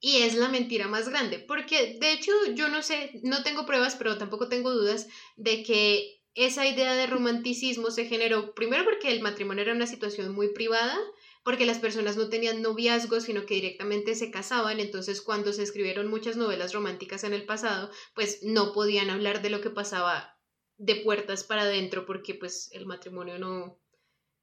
[0.00, 3.96] y es la mentira más grande, porque de hecho yo no sé, no tengo pruebas,
[3.96, 9.20] pero tampoco tengo dudas de que esa idea de romanticismo se generó primero porque el
[9.20, 10.96] matrimonio era una situación muy privada,
[11.42, 16.08] porque las personas no tenían noviazgo, sino que directamente se casaban, entonces cuando se escribieron
[16.08, 20.38] muchas novelas románticas en el pasado, pues no podían hablar de lo que pasaba
[20.76, 23.80] de puertas para adentro, porque pues el matrimonio no,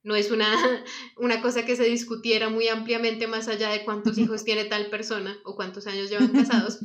[0.04, 0.52] no es una,
[1.18, 5.38] una cosa que se discutiera muy ampliamente más allá de cuántos hijos tiene tal persona
[5.46, 6.80] o cuántos años llevan casados.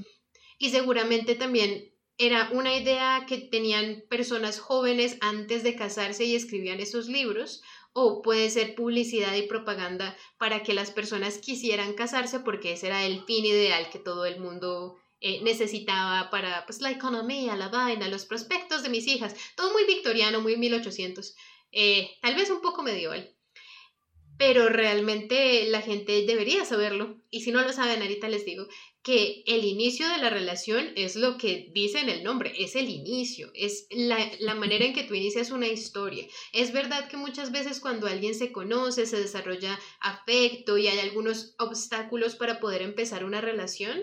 [0.59, 6.81] Y seguramente también era una idea que tenían personas jóvenes antes de casarse y escribían
[6.81, 12.73] esos libros, o puede ser publicidad y propaganda para que las personas quisieran casarse porque
[12.73, 17.55] ese era el fin ideal que todo el mundo eh, necesitaba para pues la economía,
[17.55, 21.37] la vaina, los prospectos de mis hijas, todo muy victoriano, muy 1800.
[21.71, 23.35] Eh, tal vez un poco medieval.
[24.45, 27.17] Pero realmente la gente debería saberlo.
[27.31, 28.67] Y si no lo saben, ahorita les digo
[29.05, 32.89] que el inicio de la relación es lo que dice en el nombre, es el
[32.89, 36.27] inicio, es la, la, manera en que tú inicias una historia.
[36.53, 41.55] Es verdad que muchas veces cuando alguien se conoce, se desarrolla afecto y hay algunos
[41.61, 44.01] obstáculos para poder empezar una relación,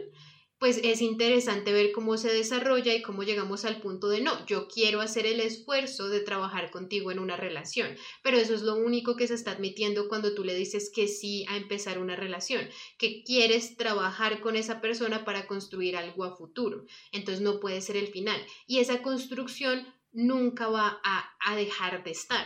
[0.59, 4.67] pues es interesante ver cómo se desarrolla y cómo llegamos al punto de no, yo
[4.67, 9.15] quiero hacer el esfuerzo de trabajar contigo en una relación, pero eso es lo único
[9.15, 13.23] que se está admitiendo cuando tú le dices que sí a empezar una relación, que
[13.23, 18.07] quieres trabajar con esa persona para construir algo a futuro, entonces no puede ser el
[18.07, 22.45] final y esa construcción nunca va a, a dejar de estar.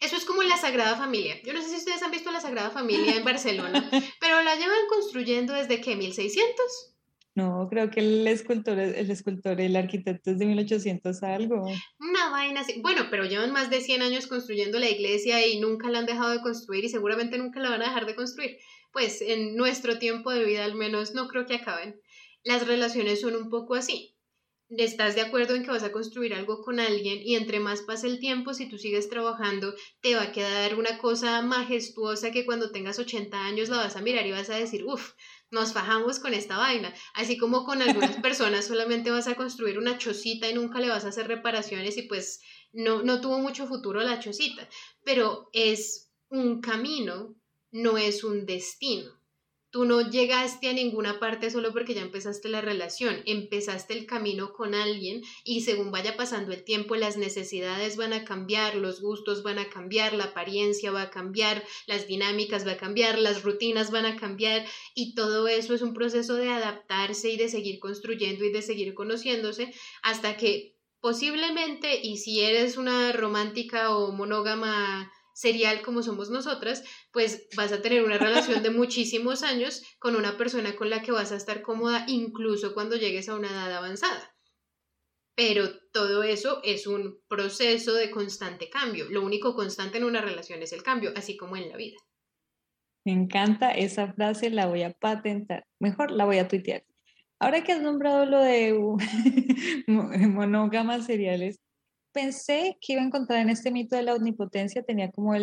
[0.00, 1.40] Eso es como la Sagrada Familia.
[1.42, 3.88] Yo no sé si ustedes han visto la Sagrada Familia en Barcelona,
[4.20, 6.95] pero la llevan construyendo desde que 1600.
[7.36, 11.66] No, creo que el escultor, el escultor, el arquitecto es de 1800 algo.
[12.00, 12.80] Una vaina así.
[12.80, 16.30] Bueno, pero llevan más de 100 años construyendo la iglesia y nunca la han dejado
[16.30, 18.56] de construir y seguramente nunca la van a dejar de construir.
[18.90, 22.00] Pues en nuestro tiempo de vida al menos no creo que acaben.
[22.42, 24.16] Las relaciones son un poco así
[24.68, 28.06] estás de acuerdo en que vas a construir algo con alguien y entre más pasa
[28.06, 32.72] el tiempo, si tú sigues trabajando, te va a quedar una cosa majestuosa que cuando
[32.72, 35.12] tengas 80 años la vas a mirar y vas a decir, uff,
[35.50, 36.94] nos fajamos con esta vaina.
[37.14, 41.04] Así como con algunas personas solamente vas a construir una chocita y nunca le vas
[41.04, 42.40] a hacer reparaciones y pues
[42.72, 44.68] no, no tuvo mucho futuro la chocita.
[45.04, 47.34] Pero es un camino,
[47.70, 49.15] no es un destino.
[49.76, 54.54] Tú no llegaste a ninguna parte solo porque ya empezaste la relación, empezaste el camino
[54.54, 59.42] con alguien y según vaya pasando el tiempo las necesidades van a cambiar, los gustos
[59.42, 63.90] van a cambiar, la apariencia va a cambiar, las dinámicas va a cambiar, las rutinas
[63.90, 64.64] van a cambiar
[64.94, 68.94] y todo eso es un proceso de adaptarse y de seguir construyendo y de seguir
[68.94, 76.82] conociéndose hasta que posiblemente y si eres una romántica o monógama serial como somos nosotras,
[77.12, 81.12] pues vas a tener una relación de muchísimos años con una persona con la que
[81.12, 84.34] vas a estar cómoda incluso cuando llegues a una edad avanzada.
[85.36, 89.10] Pero todo eso es un proceso de constante cambio.
[89.10, 91.98] Lo único constante en una relación es el cambio, así como en la vida.
[93.04, 95.66] Me encanta esa frase, la voy a patentar.
[95.78, 96.82] Mejor la voy a tuitear.
[97.38, 98.72] Ahora que has nombrado lo de
[99.86, 101.60] monógamas seriales,
[102.16, 105.34] pensé que iba a encontrar en este mito de la omnipotencia, tenía como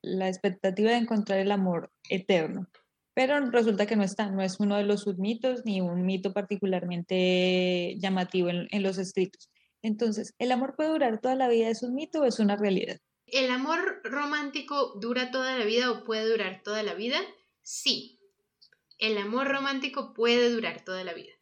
[0.00, 2.70] la expectativa de encontrar el amor eterno,
[3.12, 7.96] pero resulta que no está, no es uno de los submitos ni un mito particularmente
[7.98, 9.50] llamativo en, los escritos.
[9.82, 11.68] Entonces, ¿el amor puede durar toda la vida?
[11.68, 12.98] ¿Es un mito o es una realidad?
[13.26, 17.18] ¿El amor romántico dura toda la vida o puede durar toda la vida?
[17.60, 18.18] Sí.
[18.98, 21.32] El amor romántico puede durar toda la vida.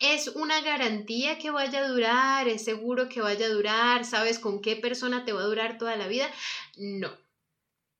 [0.00, 2.48] ¿Es una garantía que vaya a durar?
[2.48, 4.06] ¿Es seguro que vaya a durar?
[4.06, 6.32] ¿Sabes con qué persona te va a durar toda la vida?
[6.78, 7.16] No.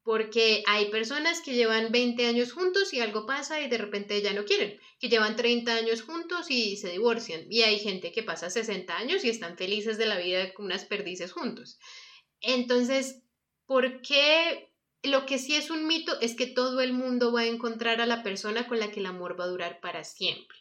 [0.03, 4.33] Porque hay personas que llevan 20 años juntos y algo pasa y de repente ya
[4.33, 7.45] no quieren, que llevan 30 años juntos y se divorcian.
[7.51, 10.87] Y hay gente que pasa 60 años y están felices de la vida con unas
[10.87, 11.79] perdices juntos.
[12.41, 13.23] Entonces,
[13.67, 14.71] ¿por qué
[15.03, 18.07] lo que sí es un mito es que todo el mundo va a encontrar a
[18.07, 20.60] la persona con la que el amor va a durar para siempre.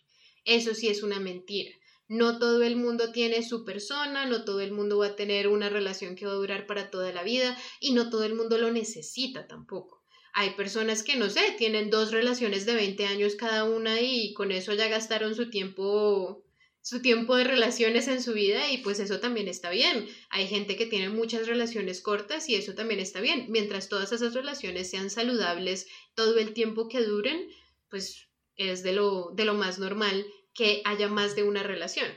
[0.50, 1.70] Eso sí es una mentira.
[2.08, 5.70] No todo el mundo tiene su persona, no todo el mundo va a tener una
[5.70, 8.72] relación que va a durar para toda la vida y no todo el mundo lo
[8.72, 10.04] necesita tampoco.
[10.34, 14.52] Hay personas que, no sé, tienen dos relaciones de 20 años cada una y con
[14.52, 16.44] eso ya gastaron su tiempo
[16.82, 20.08] su tiempo de relaciones en su vida y pues eso también está bien.
[20.32, 23.46] Hay gente que tiene muchas relaciones cortas y eso también está bien.
[23.50, 25.86] Mientras todas esas relaciones sean saludables
[26.16, 27.48] todo el tiempo que duren,
[27.88, 30.26] pues es de lo, de lo más normal
[30.60, 32.10] que haya más de una relación.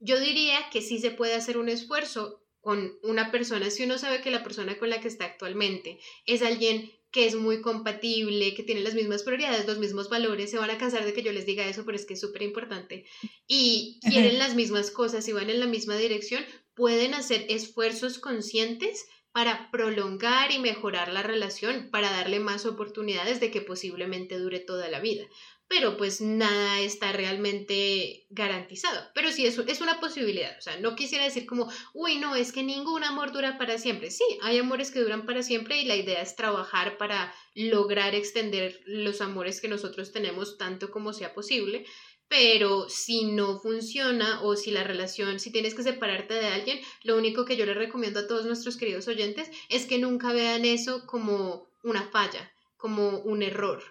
[0.00, 4.20] Yo diría que sí se puede hacer un esfuerzo con una persona si uno sabe
[4.20, 8.64] que la persona con la que está actualmente es alguien que es muy compatible, que
[8.64, 11.46] tiene las mismas prioridades, los mismos valores, se van a cansar de que yo les
[11.46, 13.06] diga eso, pero es que es súper importante,
[13.46, 19.06] y quieren las mismas cosas y van en la misma dirección, pueden hacer esfuerzos conscientes
[19.30, 24.88] para prolongar y mejorar la relación, para darle más oportunidades de que posiblemente dure toda
[24.88, 25.24] la vida
[25.68, 29.00] pero pues nada está realmente garantizado.
[29.14, 30.56] Pero sí, es, es una posibilidad.
[30.58, 34.10] O sea, no quisiera decir como, uy, no, es que ningún amor dura para siempre.
[34.10, 38.80] Sí, hay amores que duran para siempre y la idea es trabajar para lograr extender
[38.86, 41.86] los amores que nosotros tenemos tanto como sea posible.
[42.28, 47.16] Pero si no funciona o si la relación, si tienes que separarte de alguien, lo
[47.16, 51.06] único que yo les recomiendo a todos nuestros queridos oyentes es que nunca vean eso
[51.06, 53.82] como una falla, como un error.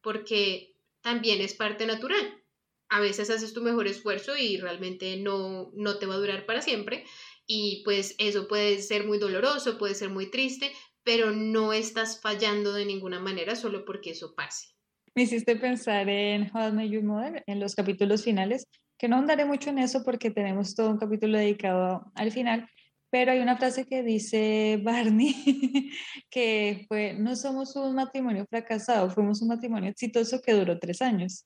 [0.00, 0.73] Porque
[1.04, 2.42] también es parte natural.
[2.88, 6.62] A veces haces tu mejor esfuerzo y realmente no, no te va a durar para
[6.62, 7.04] siempre
[7.46, 10.72] y pues eso puede ser muy doloroso, puede ser muy triste,
[11.04, 14.68] pero no estás fallando de ninguna manera solo porque eso pase.
[15.14, 18.66] Me hiciste pensar en How I Met Your Mother, en los capítulos finales,
[18.98, 22.66] que no andaré mucho en eso porque tenemos todo un capítulo dedicado al final,
[23.14, 25.32] pero hay una frase que dice Barney,
[26.30, 31.44] que fue, no somos un matrimonio fracasado, fuimos un matrimonio exitoso que duró tres años.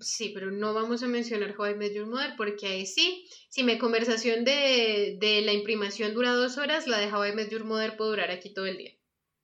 [0.00, 4.44] Sí, pero no vamos a mencionar Met Your Mother porque ahí sí, si mi conversación
[4.44, 8.54] de, de la imprimación dura dos horas, la de Met Your Mother puede durar aquí
[8.54, 8.92] todo el día.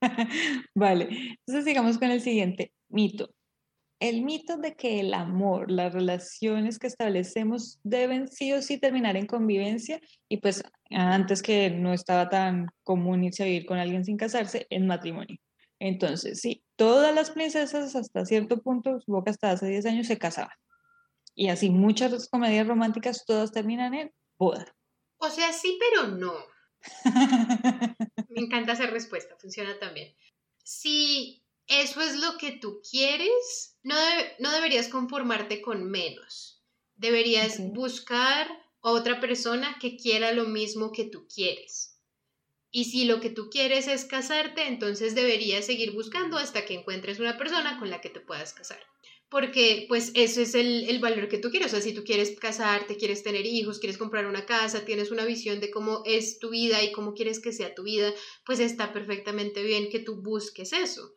[0.76, 1.08] vale,
[1.44, 3.33] entonces sigamos con el siguiente mito
[4.04, 9.16] el mito de que el amor, las relaciones que establecemos deben sí o sí terminar
[9.16, 9.98] en convivencia
[10.28, 14.66] y pues antes que no estaba tan común irse a vivir con alguien sin casarse,
[14.68, 15.38] en matrimonio.
[15.78, 20.18] Entonces, sí, todas las princesas hasta cierto punto, supongo que hasta hace 10 años se
[20.18, 20.56] casaban.
[21.34, 24.66] Y así muchas comedias románticas todas terminan en boda.
[25.16, 26.34] O sea, sí, pero no.
[28.28, 30.14] Me encanta esa respuesta, funciona también.
[30.62, 33.94] Si eso es lo que tú quieres, no,
[34.38, 36.62] no deberías conformarte con menos.
[36.96, 38.48] Deberías buscar
[38.82, 41.98] a otra persona que quiera lo mismo que tú quieres.
[42.70, 47.18] Y si lo que tú quieres es casarte, entonces deberías seguir buscando hasta que encuentres
[47.18, 48.80] una persona con la que te puedas casar.
[49.30, 51.68] Porque pues eso es el, el valor que tú quieres.
[51.68, 55.24] O sea, si tú quieres casarte, quieres tener hijos, quieres comprar una casa, tienes una
[55.24, 58.12] visión de cómo es tu vida y cómo quieres que sea tu vida,
[58.44, 61.14] pues está perfectamente bien que tú busques eso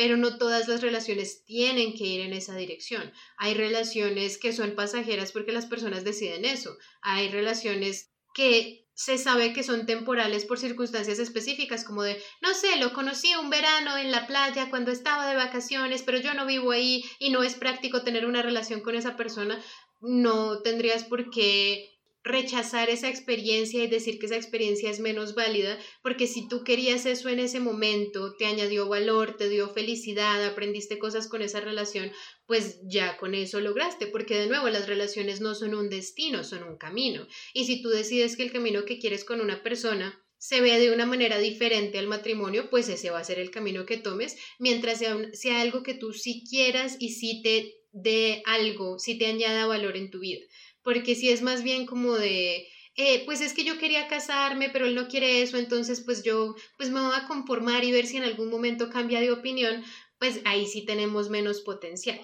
[0.00, 3.12] pero no todas las relaciones tienen que ir en esa dirección.
[3.36, 6.74] Hay relaciones que son pasajeras porque las personas deciden eso.
[7.02, 12.76] Hay relaciones que se sabe que son temporales por circunstancias específicas, como de, no sé,
[12.76, 16.70] lo conocí un verano en la playa cuando estaba de vacaciones, pero yo no vivo
[16.70, 19.62] ahí y no es práctico tener una relación con esa persona.
[20.00, 21.90] No tendrías por qué
[22.22, 27.06] rechazar esa experiencia y decir que esa experiencia es menos válida, porque si tú querías
[27.06, 32.12] eso en ese momento, te añadió valor, te dio felicidad, aprendiste cosas con esa relación,
[32.46, 36.62] pues ya con eso lograste, porque de nuevo las relaciones no son un destino, son
[36.62, 37.26] un camino.
[37.54, 40.90] Y si tú decides que el camino que quieres con una persona se ve de
[40.90, 44.98] una manera diferente al matrimonio, pues ese va a ser el camino que tomes, mientras
[44.98, 49.66] sea, sea algo que tú sí quieras y sí te dé algo, sí te añada
[49.66, 50.40] valor en tu vida
[50.82, 54.86] porque si es más bien como de, eh, pues es que yo quería casarme, pero
[54.86, 58.16] él no quiere eso, entonces pues yo pues me voy a conformar y ver si
[58.16, 59.84] en algún momento cambia de opinión,
[60.18, 62.20] pues ahí sí tenemos menos potencial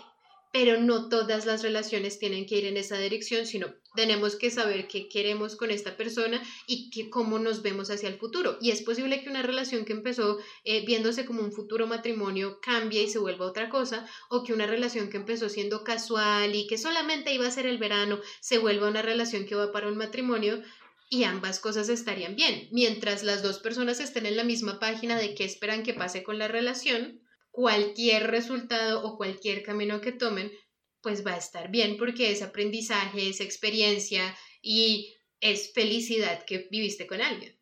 [0.53, 4.86] pero no todas las relaciones tienen que ir en esa dirección, sino tenemos que saber
[4.88, 8.59] qué queremos con esta persona y que, cómo nos vemos hacia el futuro.
[8.61, 13.03] Y es posible que una relación que empezó eh, viéndose como un futuro matrimonio cambie
[13.03, 16.78] y se vuelva otra cosa, o que una relación que empezó siendo casual y que
[16.78, 20.62] solamente iba a ser el verano se vuelva una relación que va para un matrimonio.
[21.09, 22.68] Y ambas cosas estarían bien.
[22.72, 26.36] Mientras las dos personas estén en la misma página de qué esperan que pase con
[26.36, 27.20] la relación,
[27.57, 30.52] cualquier resultado o cualquier camino que tomen,
[31.00, 37.07] pues va a estar bien porque es aprendizaje, es experiencia y es felicidad que viviste
[37.07, 37.59] con alguien.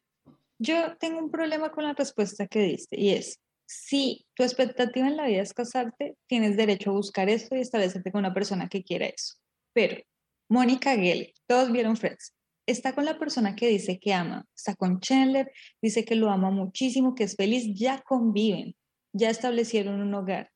[0.58, 5.16] Yo tengo un problema con la respuesta que diste y es, si tu expectativa en
[5.16, 8.82] la vida es casarte, tienes derecho a buscar esto y establecerte con una persona que
[8.82, 9.34] quiera eso.
[9.72, 10.02] Pero
[10.48, 12.34] Mónica Geller, todos vieron Friends,
[12.66, 16.50] está con la persona que dice que ama, está con Chandler, dice que lo ama
[16.50, 18.74] muchísimo, que es feliz, ya conviven
[19.14, 20.50] ya establecieron un hogar.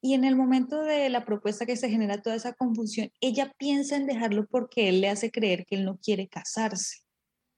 [0.00, 3.96] Y en el momento de la propuesta que se genera toda esa confusión, ella piensa
[3.96, 6.98] en dejarlo porque él le hace creer que él no quiere casarse.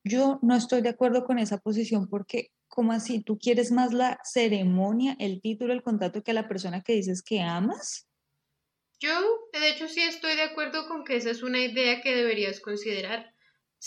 [0.04, 3.20] Yo no estoy de acuerdo con esa posición porque, ¿cómo así?
[3.20, 7.22] ¿Tú quieres más la ceremonia, el título, el contrato que a la persona que dices
[7.22, 8.06] que amas?
[9.00, 9.10] Yo,
[9.52, 13.34] de hecho, sí estoy de acuerdo con que esa es una idea que deberías considerar.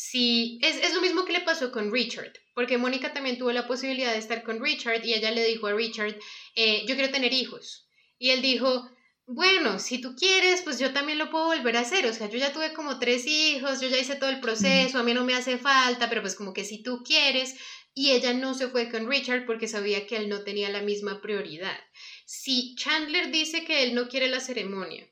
[0.02, 3.68] Sí, es, es lo mismo que le pasó con Richard, porque Mónica también tuvo la
[3.68, 6.18] posibilidad de estar con Richard y ella le dijo a Richard,
[6.56, 7.86] eh, yo quiero tener hijos.
[8.18, 8.90] Y él dijo,
[9.26, 12.06] bueno, si tú quieres, pues yo también lo puedo volver a hacer.
[12.06, 15.04] O sea, yo ya tuve como tres hijos, yo ya hice todo el proceso, a
[15.04, 17.58] mí no me hace falta, pero pues como que si tú quieres.
[17.94, 21.22] Y ella no se fue con Richard porque sabía que él no tenía la misma
[21.22, 21.78] prioridad.
[22.26, 25.09] Si Chandler dice que él no quiere la ceremonia,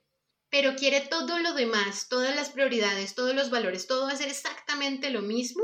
[0.49, 5.21] pero quiere todo lo demás, todas las prioridades, todos los valores, todo hacer exactamente lo
[5.21, 5.63] mismo,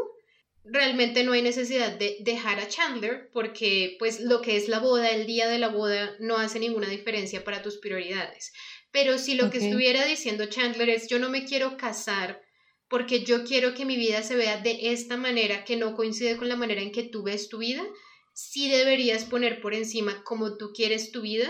[0.65, 5.09] realmente no hay necesidad de dejar a Chandler porque pues lo que es la boda,
[5.09, 8.53] el día de la boda no hace ninguna diferencia para tus prioridades.
[8.91, 12.41] Pero si lo que estuviera diciendo Chandler es yo no me quiero casar
[12.87, 16.47] porque yo quiero que mi vida se vea de esta manera que no coincide con
[16.47, 17.83] la manera en que tú ves tu vida,
[18.33, 21.49] sí deberías poner por encima cómo tú quieres tu vida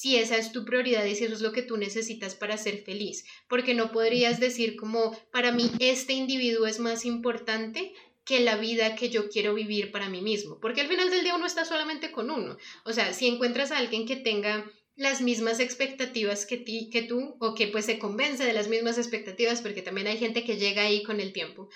[0.00, 2.82] si esa es tu prioridad y si eso es lo que tú necesitas para ser
[2.84, 7.92] feliz, porque no podrías decir como para mí este individuo es más importante
[8.24, 11.36] que la vida que yo quiero vivir para mí mismo, porque al final del día
[11.36, 12.56] uno está solamente con uno.
[12.84, 17.36] O sea, si encuentras a alguien que tenga las mismas expectativas que, ti, que tú
[17.38, 20.82] o que pues se convence de las mismas expectativas, porque también hay gente que llega
[20.82, 21.68] ahí con el tiempo,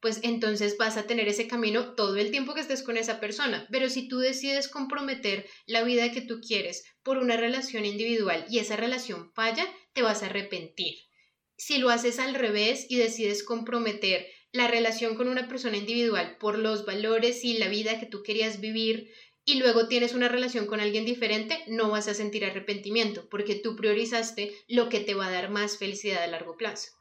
[0.00, 3.66] pues entonces vas a tener ese camino todo el tiempo que estés con esa persona.
[3.70, 8.58] Pero si tú decides comprometer la vida que tú quieres por una relación individual y
[8.58, 10.94] esa relación falla, te vas a arrepentir.
[11.56, 16.58] Si lo haces al revés y decides comprometer la relación con una persona individual por
[16.58, 19.10] los valores y la vida que tú querías vivir
[19.44, 23.76] y luego tienes una relación con alguien diferente, no vas a sentir arrepentimiento porque tú
[23.76, 26.92] priorizaste lo que te va a dar más felicidad a largo plazo.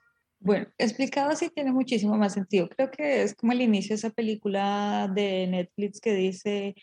[0.41, 2.69] Bueno, explicado así tiene muchísimo más sentido.
[2.69, 6.75] Creo que es como el inicio de esa película de Netflix que dice,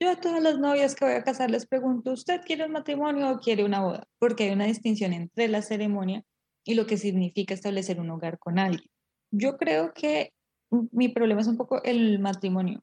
[0.00, 3.30] yo a todas las novias que voy a casar les pregunto, ¿usted quiere un matrimonio
[3.30, 4.08] o quiere una boda?
[4.18, 6.24] Porque hay una distinción entre la ceremonia
[6.64, 8.88] y lo que significa establecer un hogar con alguien.
[9.30, 10.32] Yo creo que
[10.70, 12.82] mi problema es un poco el matrimonio.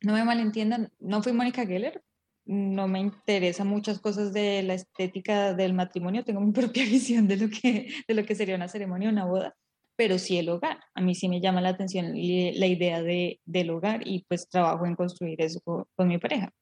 [0.00, 2.02] No me malentiendan, no fui Mónica Geller,
[2.46, 7.36] no me interesa muchas cosas de la estética del matrimonio, tengo mi propia visión de
[7.36, 9.56] lo que, de lo que sería una ceremonia, una boda,
[9.96, 10.78] pero sí el hogar.
[10.94, 14.86] A mí sí me llama la atención la idea de, del hogar y pues trabajo
[14.86, 16.52] en construir eso con, mi pareja.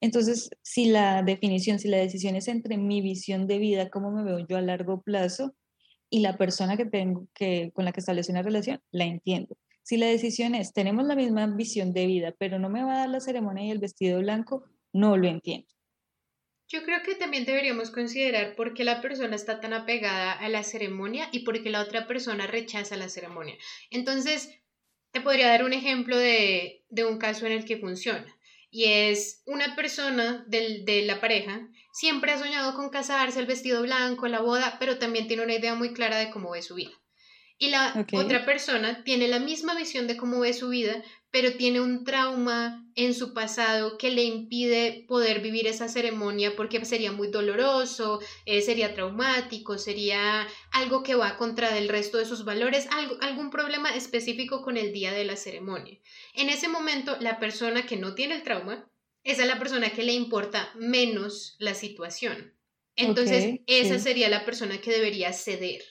[0.00, 4.22] Entonces, si la definición, si la decisión es entre mi visión de vida, cómo me
[4.22, 5.54] veo yo a largo plazo,
[6.10, 9.56] y la persona que tengo que, con la que establece una relación, la entiendo.
[9.82, 12.98] Si la decisión es, tenemos la misma visión de vida, pero no me va a
[13.00, 15.68] dar la ceremonia y el vestido blanco, no lo entiendo.
[16.68, 20.62] Yo creo que también deberíamos considerar por qué la persona está tan apegada a la
[20.62, 23.56] ceremonia y por qué la otra persona rechaza la ceremonia.
[23.90, 24.50] Entonces,
[25.10, 28.26] te podría dar un ejemplo de, de un caso en el que funciona.
[28.70, 33.80] Y es una persona del, de la pareja, siempre ha soñado con casarse, el vestido
[33.82, 36.92] blanco, la boda, pero también tiene una idea muy clara de cómo ve su vida.
[37.56, 41.80] Y la otra persona tiene la misma visión de cómo ve su vida, pero tiene
[41.80, 47.28] un trauma en su pasado que le impide poder vivir esa ceremonia porque sería muy
[47.28, 53.16] doloroso, eh, sería traumático, sería algo que va contra del resto de sus valores, algo,
[53.20, 55.98] algún problema específico con el día de la ceremonia.
[56.34, 58.90] En ese momento, la persona que no tiene el trauma,
[59.22, 62.54] esa es la persona que le importa menos la situación.
[62.96, 65.82] Entonces, esa sería la persona que debería ceder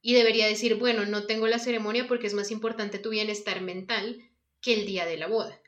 [0.00, 4.18] y debería decir, bueno, no tengo la ceremonia porque es más importante tu bienestar mental
[4.66, 5.62] que el día de la boda.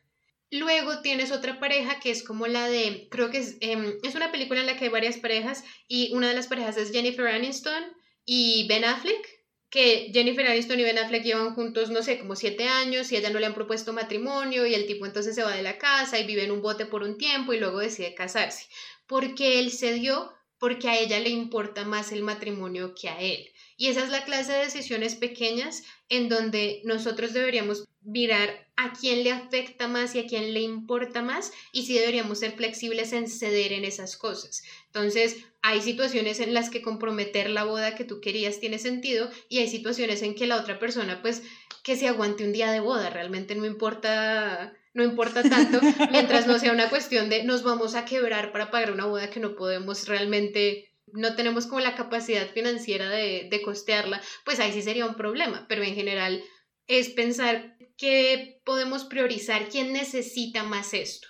[0.51, 4.33] Luego tienes otra pareja que es como la de, creo que es, em, es una
[4.33, 7.85] película en la que hay varias parejas y una de las parejas es Jennifer Aniston
[8.25, 9.25] y Ben Affleck,
[9.71, 13.31] que Jennifer Aniston y Ben Affleck llevan juntos, no sé, como siete años y ella
[13.31, 16.27] no le han propuesto matrimonio y el tipo entonces se va de la casa y
[16.27, 18.67] vive en un bote por un tiempo y luego decide casarse.
[19.07, 23.49] Porque él se dio porque a ella le importa más el matrimonio que a él.
[23.81, 29.23] Y esa es la clase de decisiones pequeñas en donde nosotros deberíamos mirar a quién
[29.23, 33.29] le afecta más y a quién le importa más y si deberíamos ser flexibles en
[33.29, 34.65] ceder en esas cosas.
[34.87, 39.59] Entonces, hay situaciones en las que comprometer la boda que tú querías tiene sentido y
[39.59, 41.43] hay situaciones en que la otra persona pues
[41.85, 45.79] que se aguante un día de boda, realmente no importa no importa tanto
[46.11, 49.39] mientras no sea una cuestión de nos vamos a quebrar para pagar una boda que
[49.39, 55.07] no podemos realmente no tenemos como la capacidad financiera de, costearla, pues ahí sí sería
[55.07, 56.43] un problema, pero en general
[56.87, 61.29] es pensar que podemos priorizar quién necesita más esto.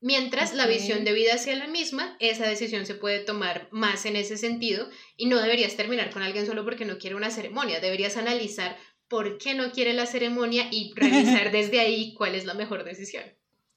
[0.00, 4.14] Mientras la visión de vida sea la misma, esa decisión se puede tomar más en
[4.14, 8.16] ese sentido y no deberías terminar con alguien solo porque no quiere una ceremonia, deberías
[8.16, 8.76] analizar
[9.08, 13.24] por qué no quiere la ceremonia y revisar desde ahí cuál es la mejor decisión.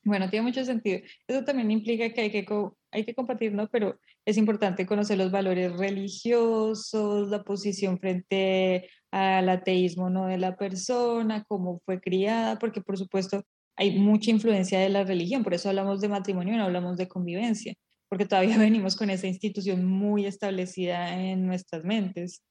[0.04, 1.00] Bueno, tiene mucho sentido.
[1.28, 2.46] Eso también implica que hay que,
[2.92, 3.70] hay que compartir, ¿no?
[3.70, 10.28] Pero es importante conocer los valores religiosos, la posición frente al ateísmo, ¿no?
[10.28, 13.44] De la persona, cómo fue criada, porque por supuesto
[13.76, 17.74] hay mucha influencia de la religión, por eso hablamos de matrimonio, no hablamos de convivencia,
[18.10, 22.44] porque todavía venimos con esa institución muy establecida en nuestras mentes.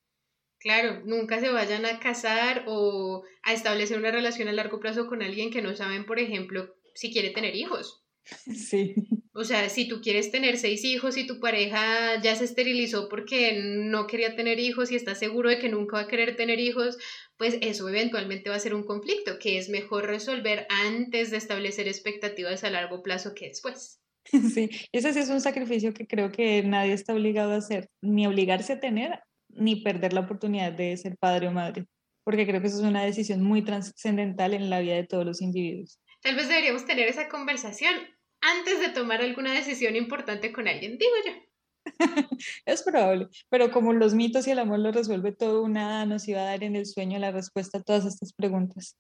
[0.59, 5.23] Claro, nunca se vayan a casar o a establecer una relación a largo plazo con
[5.23, 8.05] alguien que no saben, por ejemplo, si quiere tener hijos.
[8.55, 8.95] Sí.
[9.33, 13.61] O sea, si tú quieres tener seis hijos y tu pareja ya se esterilizó porque
[13.63, 16.99] no quería tener hijos y está seguro de que nunca va a querer tener hijos,
[17.37, 21.89] pues eso eventualmente va a ser un conflicto que es mejor resolver antes de establecer
[21.89, 24.01] expectativas a largo plazo que después.
[24.55, 28.27] Sí, ese sí es un sacrificio que creo que nadie está obligado a hacer, ni
[28.27, 31.87] obligarse a tener, ni perder la oportunidad de ser padre o madre,
[32.23, 35.41] porque creo que eso es una decisión muy trascendental en la vida de todos los
[35.41, 35.99] individuos.
[36.23, 37.95] Tal vez deberíamos tener esa conversación
[38.41, 41.51] antes de tomar alguna decisión importante con alguien, digo yo.
[42.67, 46.41] es probable, pero como los mitos y el amor lo resuelve todo, nada nos iba
[46.41, 48.97] a dar en el sueño la respuesta a todas estas preguntas.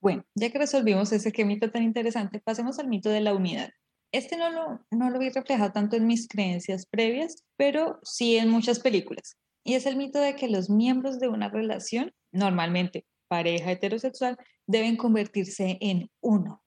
[0.00, 3.70] Bueno, ya que resolvimos ese qué mito tan interesante, pasemos al mito de la unidad.
[4.12, 8.48] Este no lo, no lo vi reflejado tanto en mis creencias previas, pero sí en
[8.48, 9.36] muchas películas.
[9.64, 14.36] Y es el mito de que los miembros de una relación, normalmente pareja heterosexual,
[14.66, 16.61] deben convertirse en uno.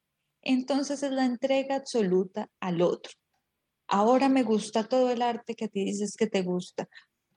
[0.46, 3.12] Entonces es la entrega absoluta al otro.
[3.88, 6.88] Ahora me gusta todo el arte que a ti dices que te gusta.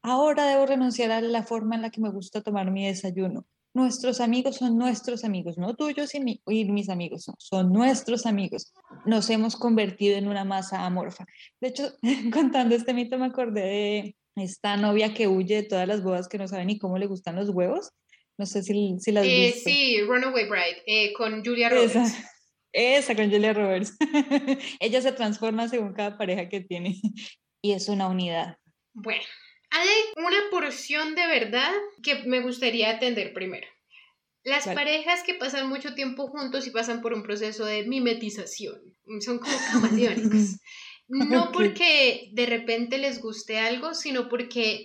[0.03, 3.47] Ahora debo renunciar a la forma en la que me gusta tomar mi desayuno.
[3.75, 8.73] Nuestros amigos son nuestros amigos, no tuyos y, y mis amigos, son nuestros amigos.
[9.05, 11.27] Nos hemos convertido en una masa amorfa.
[11.61, 11.93] De hecho,
[12.33, 16.39] contando este mito me acordé de esta novia que huye de todas las bodas que
[16.39, 17.91] no sabe ni cómo le gustan los huevos.
[18.39, 21.97] No sé si, si las eh, Sí, Runaway Bride, eh, con Julia Roberts.
[21.97, 22.31] Esa,
[22.79, 23.97] esa, con Julia Roberts.
[24.81, 27.01] Ella se transforma según cada pareja que tiene
[27.62, 28.57] y es una unidad.
[28.95, 29.24] Bueno,
[29.70, 31.72] hay una porción de verdad
[32.03, 33.66] que me gustaría atender primero.
[34.45, 38.81] Las parejas que pasan mucho tiempo juntos y pasan por un proceso de mimetización
[39.20, 40.61] son como camaleónicos.
[41.09, 44.85] No porque de repente les guste algo, sino porque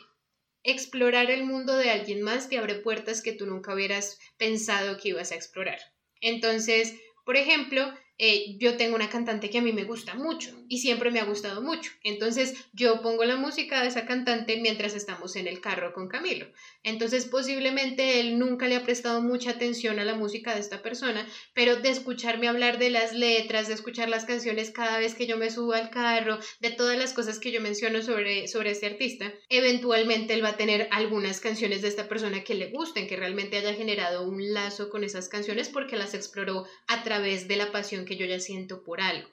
[0.64, 5.10] explorar el mundo de alguien más te abre puertas que tú nunca hubieras pensado que
[5.10, 5.80] ibas a explorar.
[6.22, 10.80] Entonces, por ejemplo, eh, yo tengo una cantante que a mí me gusta mucho y
[10.80, 11.92] siempre me ha gustado mucho.
[12.04, 16.48] Entonces yo pongo la música de esa cantante mientras estamos en el carro con Camilo.
[16.84, 21.28] Entonces posiblemente él nunca le ha prestado mucha atención a la música de esta persona,
[21.54, 25.38] pero de escucharme hablar de las letras, de escuchar las canciones cada vez que yo
[25.38, 29.34] me subo al carro, de todas las cosas que yo menciono sobre, sobre este artista,
[29.50, 33.58] eventualmente él va a tener algunas canciones de esta persona que le gusten, que realmente
[33.58, 38.03] haya generado un lazo con esas canciones porque las exploró a través de la pasión
[38.06, 39.30] que yo ya siento por algo.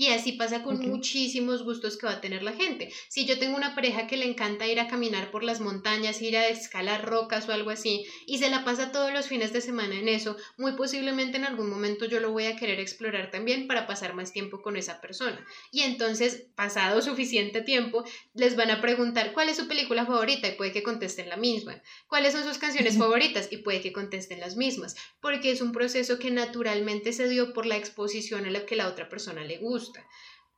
[0.00, 2.90] Y así pasa con muchísimos gustos que va a tener la gente.
[3.08, 6.38] Si yo tengo una pareja que le encanta ir a caminar por las montañas, ir
[6.38, 9.98] a escalar rocas o algo así, y se la pasa todos los fines de semana
[9.98, 13.86] en eso, muy posiblemente en algún momento yo lo voy a querer explorar también para
[13.86, 15.46] pasar más tiempo con esa persona.
[15.70, 20.52] Y entonces, pasado suficiente tiempo, les van a preguntar cuál es su película favorita y
[20.52, 21.78] puede que contesten la misma.
[22.06, 23.48] ¿Cuáles son sus canciones favoritas?
[23.50, 27.66] Y puede que contesten las mismas, porque es un proceso que naturalmente se dio por
[27.66, 29.89] la exposición a la que la otra persona le gusta.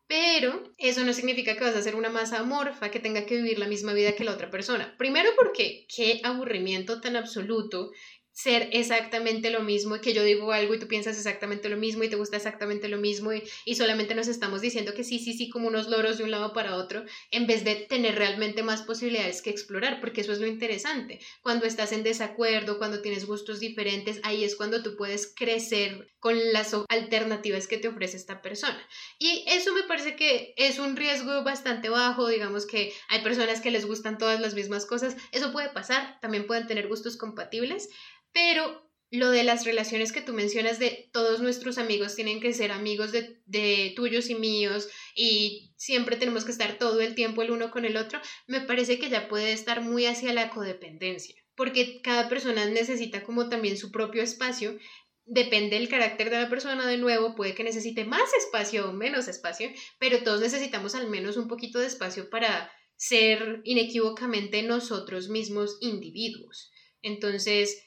[0.06, 3.58] Pero eso no significa que vas a ser una masa amorfa que tenga que vivir
[3.58, 4.94] la misma vida que la otra persona.
[4.98, 7.92] Primero porque qué aburrimiento tan absoluto
[8.32, 12.02] ser exactamente lo mismo y que yo digo algo y tú piensas exactamente lo mismo
[12.02, 13.42] y te gusta exactamente lo mismo y,
[13.74, 16.76] solamente nos estamos diciendo que sí, sí, sí, como unos loros de un lado para
[16.76, 21.20] otro, en vez de tener realmente más posibilidades que explorar, porque eso es lo interesante.
[21.42, 26.38] Cuando estás en desacuerdo, cuando tienes gustos diferentes, ahí es cuando tú puedes crecer con
[26.52, 28.80] las alternativas que te ofrece esta persona.
[29.18, 33.72] Y eso me parece que es un riesgo bastante bajo, digamos que hay personas que
[33.72, 37.88] les gustan todas las mismas cosas, eso puede pasar, también pueden tener gustos compatibles,
[38.32, 42.72] pero lo de las relaciones que tú mencionas de todos nuestros amigos tienen que ser
[42.72, 47.70] amigos de, tuyos y míos y siempre tenemos que estar todo el tiempo el uno
[47.70, 52.30] con el otro, me parece que ya puede estar muy hacia la codependencia, porque cada
[52.30, 54.78] persona necesita como también su propio espacio.
[55.26, 59.28] Depende del carácter de la persona, de nuevo, puede que necesite más espacio o menos
[59.28, 65.76] espacio, pero todos necesitamos al menos un poquito de espacio para ser inequívocamente nosotros mismos
[65.80, 66.72] individuos.
[67.02, 67.82] Entonces,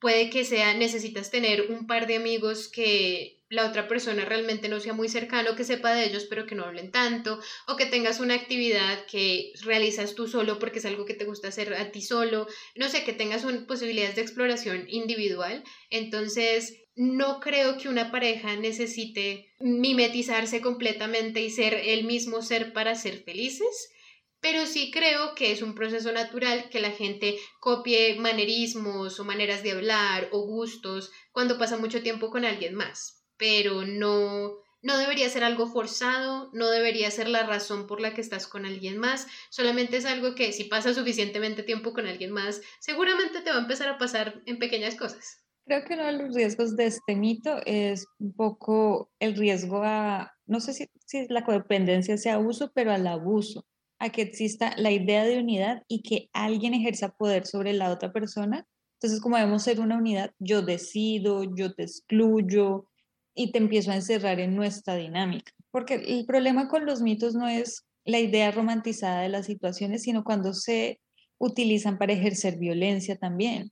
[0.00, 4.80] puede que sea, necesitas tener un par de amigos que la otra persona realmente no
[4.80, 7.38] sea muy cercano, que sepa de ellos pero que no hablen tanto,
[7.68, 11.48] o que tengas una actividad que realizas tú solo porque es algo que te gusta
[11.48, 15.62] hacer a ti solo, no sé, que tengas posibilidades de exploración individual.
[15.90, 22.94] Entonces, no creo que una pareja necesite mimetizarse completamente y ser el mismo ser para
[22.94, 23.90] ser felices
[24.48, 29.64] pero sí creo que es un proceso natural que la gente copie manerismos o maneras
[29.64, 33.24] de hablar o gustos cuando pasa mucho tiempo con alguien más.
[33.36, 38.20] pero no, no debería ser algo forzado, no debería ser la razón por la que
[38.20, 42.62] estás con alguien más, solamente es algo que si pasas suficientemente tiempo con alguien más,
[42.78, 45.42] seguramente te va a empezar a pasar en pequeñas cosas.
[45.66, 50.32] Creo que uno de los riesgos de este mito es un poco el riesgo a,
[50.46, 53.66] no sé si, si la codependencia sea abuso, pero al abuso,
[53.98, 58.12] a que exista la idea de unidad y que alguien ejerza poder sobre la otra
[58.12, 58.66] persona.
[58.94, 62.86] Entonces, como debemos ser una unidad, yo decido, yo te excluyo
[63.34, 65.52] y te empiezo a encerrar en nuestra dinámica.
[65.70, 70.24] Porque el problema con los mitos no es la idea romantizada de las situaciones, sino
[70.24, 71.00] cuando se
[71.38, 73.70] utilizan para ejercer violencia también.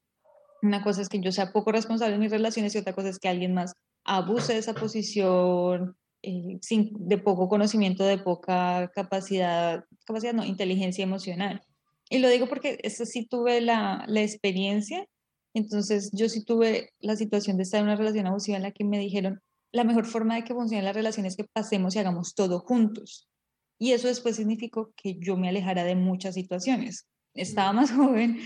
[0.62, 3.18] Una cosa es que yo sea poco responsable en mis relaciones y otra cosa es
[3.18, 9.84] que alguien más abuse de esa posición eh, sin, de poco conocimiento, de poca capacidad,
[10.06, 11.62] capacidad no, inteligencia emocional.
[12.10, 15.06] Y lo digo porque eso sí tuve la, la experiencia,
[15.54, 18.84] entonces yo sí tuve la situación de estar en una relación abusiva en la que
[18.84, 19.40] me dijeron,
[19.72, 23.28] la mejor forma de que funcione la relación es que pasemos y hagamos todo juntos.
[23.78, 27.08] Y eso después significó que yo me alejara de muchas situaciones.
[27.34, 28.40] Estaba más joven,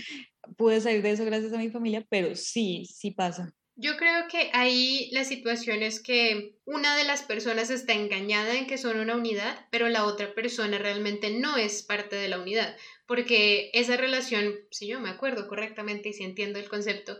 [0.57, 3.53] pude salir de eso gracias a mi familia, pero sí, sí pasa.
[3.81, 8.67] Yo creo que ahí la situación es que una de las personas está engañada en
[8.67, 12.75] que son una unidad, pero la otra persona realmente no es parte de la unidad,
[13.07, 17.17] porque esa relación, si yo me acuerdo correctamente y si entiendo el concepto,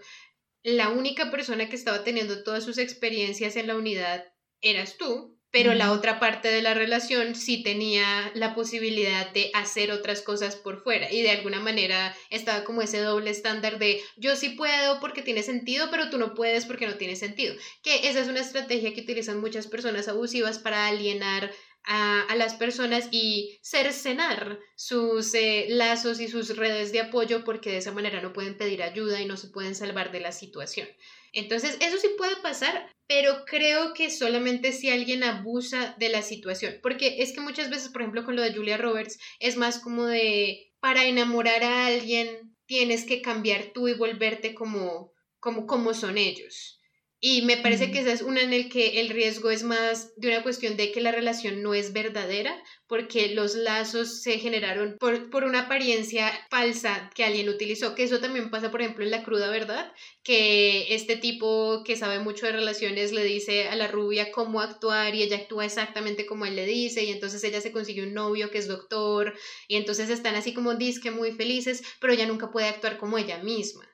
[0.62, 4.26] la única persona que estaba teniendo todas sus experiencias en la unidad
[4.60, 9.92] eras tú, pero la otra parte de la relación sí tenía la posibilidad de hacer
[9.92, 14.36] otras cosas por fuera y de alguna manera estaba como ese doble estándar de yo
[14.36, 17.56] sí puedo porque tiene sentido, pero tú no puedes porque no tiene sentido.
[17.82, 21.52] Que esa es una estrategia que utilizan muchas personas abusivas para alienar
[21.84, 27.78] a, las personas y cercenar sus eh, lazos y sus redes de apoyo porque de
[27.78, 30.88] esa manera no pueden pedir ayuda y no se pueden salvar de la situación.
[31.34, 36.76] Entonces, eso sí puede pasar, pero creo que solamente si alguien abusa de la situación,
[36.82, 40.06] porque es que muchas veces, por ejemplo, con lo de Julia Roberts, es más como
[40.06, 46.18] de, para enamorar a alguien, tienes que cambiar tú y volverte como, como, como son
[46.18, 46.79] ellos.
[47.22, 50.30] Y me parece que esa es una en el que el riesgo es más de
[50.30, 55.30] una cuestión de que la relación no es verdadera, porque los lazos se generaron por,
[55.30, 59.24] por, una apariencia falsa que alguien utilizó, que eso también pasa, por ejemplo, en la
[59.24, 59.92] cruda verdad,
[60.24, 65.14] que este tipo que sabe mucho de relaciones le dice a la rubia cómo actuar
[65.14, 68.50] y ella actúa exactamente como él le dice, y entonces ella se consigue un novio
[68.50, 69.34] que es doctor,
[69.68, 73.40] y entonces están así como disque muy felices, pero ella nunca puede actuar como ella
[73.44, 73.90] misma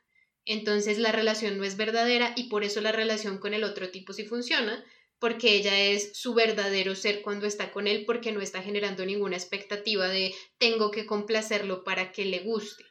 [0.46, 4.14] entonces la relación no es verdadera y por eso la relación con el otro tipo
[4.14, 4.84] sí funciona,
[5.20, 9.38] porque ella es su verdadero ser cuando está con él, porque no está generando ninguna
[9.38, 12.84] expectativa de tengo que complacerlo para que le guste.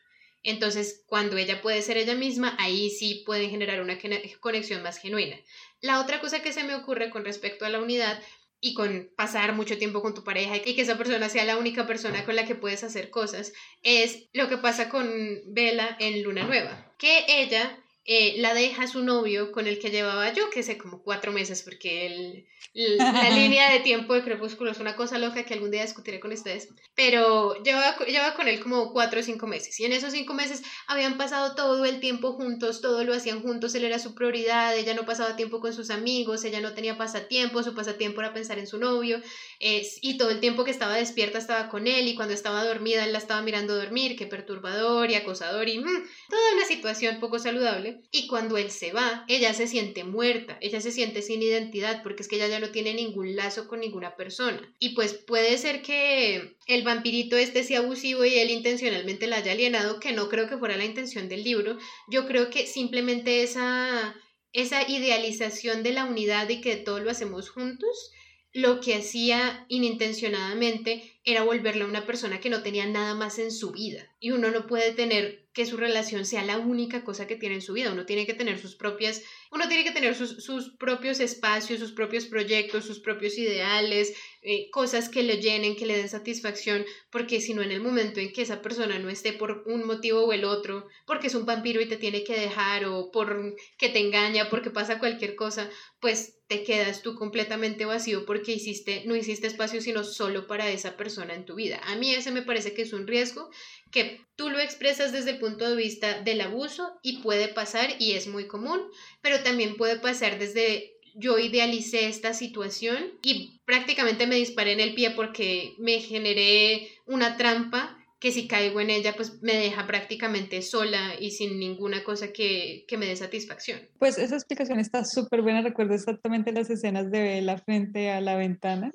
[0.42, 3.98] Entonces, cuando ella puede ser ella misma, ahí sí pueden generar una
[4.40, 5.36] conexión más genuina.
[5.80, 8.22] La otra cosa que se me ocurre con respecto a la unidad
[8.60, 11.86] y con pasar mucho tiempo con tu pareja y que esa persona sea la única
[11.86, 13.52] persona con la que puedes hacer cosas,
[13.82, 15.06] es lo que pasa con
[15.46, 20.30] Bella en Luna Nueva, que ella eh, la deja su novio con el que llevaba
[20.32, 24.78] yo, que sé, como cuatro meses, porque el, la línea de tiempo de Crepúsculo es
[24.78, 28.92] una cosa loca que algún día discutiré con ustedes, pero llevaba, llevaba con él como
[28.92, 32.82] cuatro o cinco meses, y en esos cinco meses habían pasado todo el tiempo juntos,
[32.82, 36.44] todo lo hacían juntos, él era su prioridad, ella no pasaba tiempo con sus amigos,
[36.44, 39.22] ella no tenía pasatiempo, su pasatiempo era pensar en su novio,
[39.58, 43.12] y todo el tiempo que estaba despierta estaba con él, y cuando estaba dormida él
[43.12, 47.93] la estaba mirando dormir, qué perturbador y acosador, y mm, toda una situación poco saludable
[48.10, 52.22] y cuando él se va, ella se siente muerta, ella se siente sin identidad porque
[52.22, 54.60] es que ella ya no tiene ningún lazo con ninguna persona.
[54.78, 59.52] Y pues puede ser que el vampirito este sea abusivo y él intencionalmente la haya
[59.52, 61.78] alienado, que no creo que fuera la intención del libro.
[62.08, 64.14] Yo creo que simplemente esa,
[64.52, 68.12] esa idealización de la unidad y que todo lo hacemos juntos,
[68.52, 73.72] lo que hacía inintencionadamente era volverla una persona que no tenía nada más en su
[73.72, 74.10] vida.
[74.20, 77.62] Y uno no puede tener que su relación sea la única cosa que tiene en
[77.62, 77.92] su vida.
[77.92, 79.22] Uno tiene que tener sus propias,
[79.52, 84.68] uno tiene que tener sus, sus propios espacios, sus propios proyectos, sus propios ideales, eh,
[84.70, 88.32] cosas que le llenen, que le den satisfacción, porque si no en el momento en
[88.32, 91.80] que esa persona no esté por un motivo o el otro, porque es un vampiro
[91.80, 95.70] y te tiene que dejar o por que te engaña, porque pasa cualquier cosa,
[96.00, 100.96] pues te quedas tú completamente vacío porque hiciste, no hiciste espacio sino solo para esa
[100.96, 101.80] persona en tu vida.
[101.84, 103.50] A mí ese me parece que es un riesgo
[103.90, 108.12] que tú lo expresas desde el punto de vista del abuso y puede pasar y
[108.12, 108.80] es muy común,
[109.22, 114.94] pero también puede pasar desde yo idealicé esta situación y prácticamente me disparé en el
[114.94, 120.62] pie porque me generé una trampa que si caigo en ella, pues me deja prácticamente
[120.62, 123.78] sola y sin ninguna cosa que, que me dé satisfacción.
[123.98, 125.60] Pues esa explicación está súper buena.
[125.60, 128.90] Recuerdo exactamente las escenas de la frente a la ventana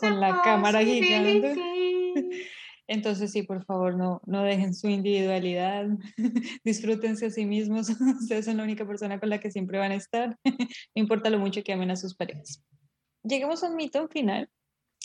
[0.00, 1.56] con la cámara gigante.
[2.86, 5.88] Entonces sí, por favor, no, no dejen su individualidad,
[6.64, 7.88] disfrútense a sí mismos,
[8.20, 10.54] ustedes son la única persona con la que siempre van a estar, no
[10.94, 12.62] importa lo mucho que amen a sus parejas.
[13.24, 14.48] Lleguemos a un mito final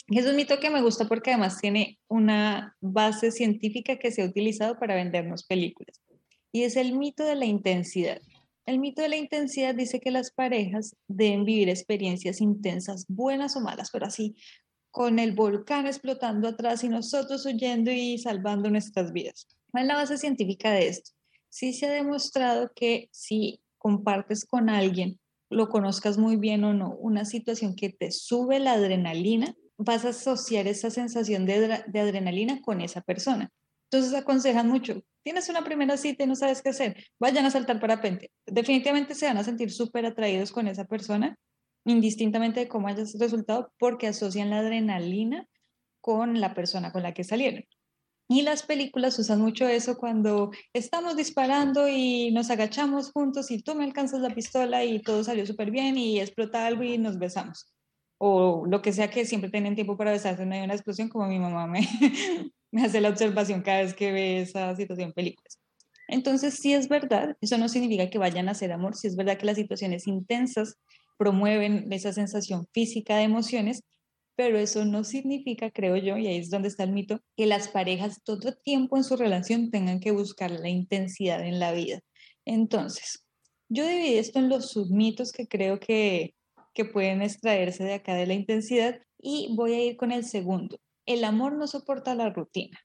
[0.08, 4.26] es un mito que me gusta porque además tiene una base científica que se ha
[4.26, 6.00] utilizado para vendernos películas.
[6.52, 8.20] Y es el mito de la intensidad.
[8.66, 13.60] El mito de la intensidad dice que las parejas deben vivir experiencias intensas, buenas o
[13.60, 14.36] malas, pero así,
[14.90, 19.48] con el volcán explotando atrás y nosotros huyendo y salvando nuestras vidas.
[19.70, 21.10] ¿Cuál es la base científica de esto?
[21.48, 25.18] Sí se ha demostrado que si compartes con alguien,
[25.50, 30.10] lo conozcas muy bien o no, una situación que te sube la adrenalina, vas a
[30.10, 33.50] asociar esa sensación de, adrenalina con esa persona.
[33.90, 37.80] Entonces aconsejan mucho, tienes una primera cita y no sabes qué hacer, vayan a saltar
[37.80, 38.30] parapente.
[38.46, 41.36] Definitivamente se van a sentir súper atraídos con esa persona,
[41.84, 45.46] indistintamente de cómo haya resultado, porque asocian la adrenalina
[46.00, 47.64] con la persona con la que salieron.
[48.26, 53.74] Y las películas usan mucho eso cuando estamos disparando y nos agachamos juntos y tú
[53.74, 57.73] me alcanzas la pistola y todo salió súper bien y explota algo y nos besamos
[58.18, 61.08] o lo que sea que siempre tienen tiempo para besarse en medio de una explosión,
[61.08, 61.80] como mi mamá me,
[62.72, 65.58] me hace la observación cada vez que ve esa situación en películas.
[66.08, 69.38] Entonces, sí es verdad, eso no significa que vayan a hacer amor, sí es verdad
[69.38, 70.76] que las situaciones intensas
[71.18, 73.82] promueven esa sensación física de emociones,
[74.36, 77.68] pero eso no significa, creo yo, y ahí es donde está el mito, que las
[77.68, 82.00] parejas todo el tiempo en su relación tengan que buscar la intensidad en la vida.
[82.44, 83.24] Entonces,
[83.68, 86.34] yo dividí esto en los submitos que creo que
[86.74, 90.78] que pueden extraerse de acá de la intensidad y voy a ir con el segundo.
[91.06, 92.78] El amor no soporta la rutina,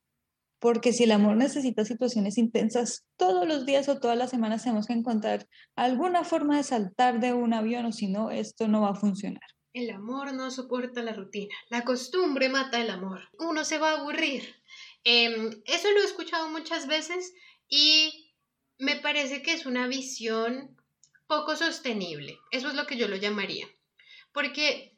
[0.60, 4.88] porque si el amor necesita situaciones intensas todos los días o todas las semanas tenemos
[4.88, 8.92] que encontrar alguna forma de saltar de un avión o si no, esto no va
[8.92, 9.44] a funcionar.
[9.74, 11.54] El amor no soporta la rutina.
[11.70, 13.30] La costumbre mata el amor.
[13.38, 14.56] Uno se va a aburrir.
[15.04, 17.34] Em, eso lo he escuchado muchas veces
[17.68, 18.34] y
[18.80, 20.76] me parece que es una visión
[21.28, 22.40] poco sostenible.
[22.52, 23.68] Eso es lo que yo lo llamaría.
[24.34, 24.94] Porque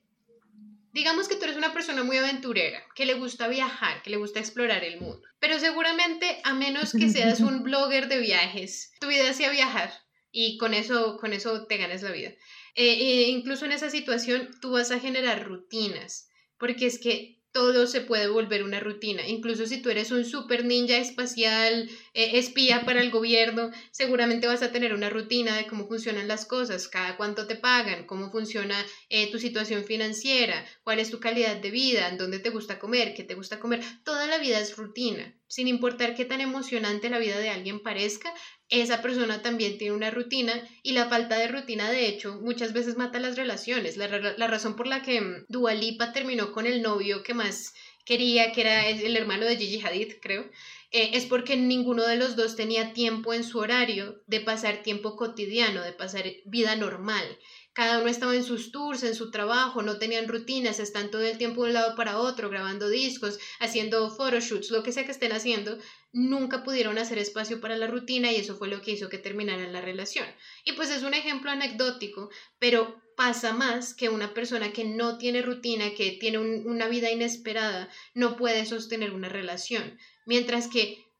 [0.93, 4.39] digamos que tú eres una persona muy aventurera, que le gusta viajar, que le gusta
[4.39, 9.33] explorar el mundo, pero seguramente a menos que seas un blogger de viajes, tu vida
[9.33, 9.91] sea viajar
[10.31, 12.29] y con eso, con eso te ganas la vida.
[12.75, 17.87] Eh, eh, incluso en esa situación tú vas a generar rutinas, porque es que todo
[17.87, 19.27] se puede volver una rutina.
[19.27, 24.61] Incluso si tú eres un super ninja espacial, eh, espía para el gobierno, seguramente vas
[24.61, 28.75] a tener una rutina de cómo funcionan las cosas, cada cuánto te pagan, cómo funciona
[29.09, 33.13] eh, tu situación financiera, cuál es tu calidad de vida, en dónde te gusta comer,
[33.13, 33.81] qué te gusta comer.
[34.03, 35.37] Toda la vida es rutina.
[35.47, 38.33] Sin importar qué tan emocionante la vida de alguien parezca,
[38.71, 42.97] esa persona también tiene una rutina y la falta de rutina, de hecho, muchas veces
[42.97, 43.97] mata las relaciones.
[43.97, 47.73] La, razón por la que mm, Dualipa terminó con el novio que más
[48.05, 50.49] quería, que era el hermano de Gigi Hadid, creo,
[50.91, 55.15] eh, es porque ninguno de los dos tenía tiempo en su horario de pasar tiempo
[55.15, 57.25] cotidiano, de pasar vida normal
[57.73, 61.37] cada uno estaba en sus tours, en su trabajo, no tenían rutinas, están todo el
[61.37, 65.31] tiempo de un lado para otro, grabando discos, haciendo photoshoots, lo que sea que estén
[65.31, 65.77] haciendo,
[66.11, 69.71] nunca pudieron hacer espacio para la rutina y eso fue lo que hizo que terminaran
[69.71, 70.27] la relación.
[70.65, 75.41] Y pues es un ejemplo anecdótico, pero pasa más que una persona que no tiene
[75.41, 79.97] rutina, que tiene una vida inesperada, no puede sostener una relación.
[80.25, 81.10] Mientras que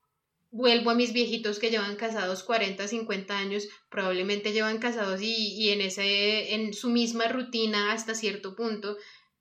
[0.52, 5.80] vuelvo a mis viejitos que llevan casados 40, 50 años, probablemente llevan casados y, en,
[5.80, 8.98] ese, en su misma rutina hasta cierto punto,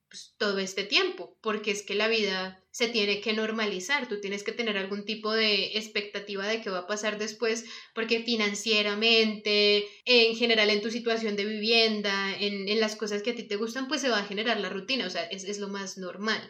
[0.10, 4.44] pues, todo este tiempo, porque es que la vida se tiene que normalizar, tú tienes
[4.44, 10.36] que tener algún tipo de expectativa de qué va a pasar después, porque financieramente, en
[10.38, 14.00] general en tu situación de vivienda, en, las cosas que a ti te gustan, pues
[14.00, 16.42] se va a generar la rutina, o sea, es, es lo más normal.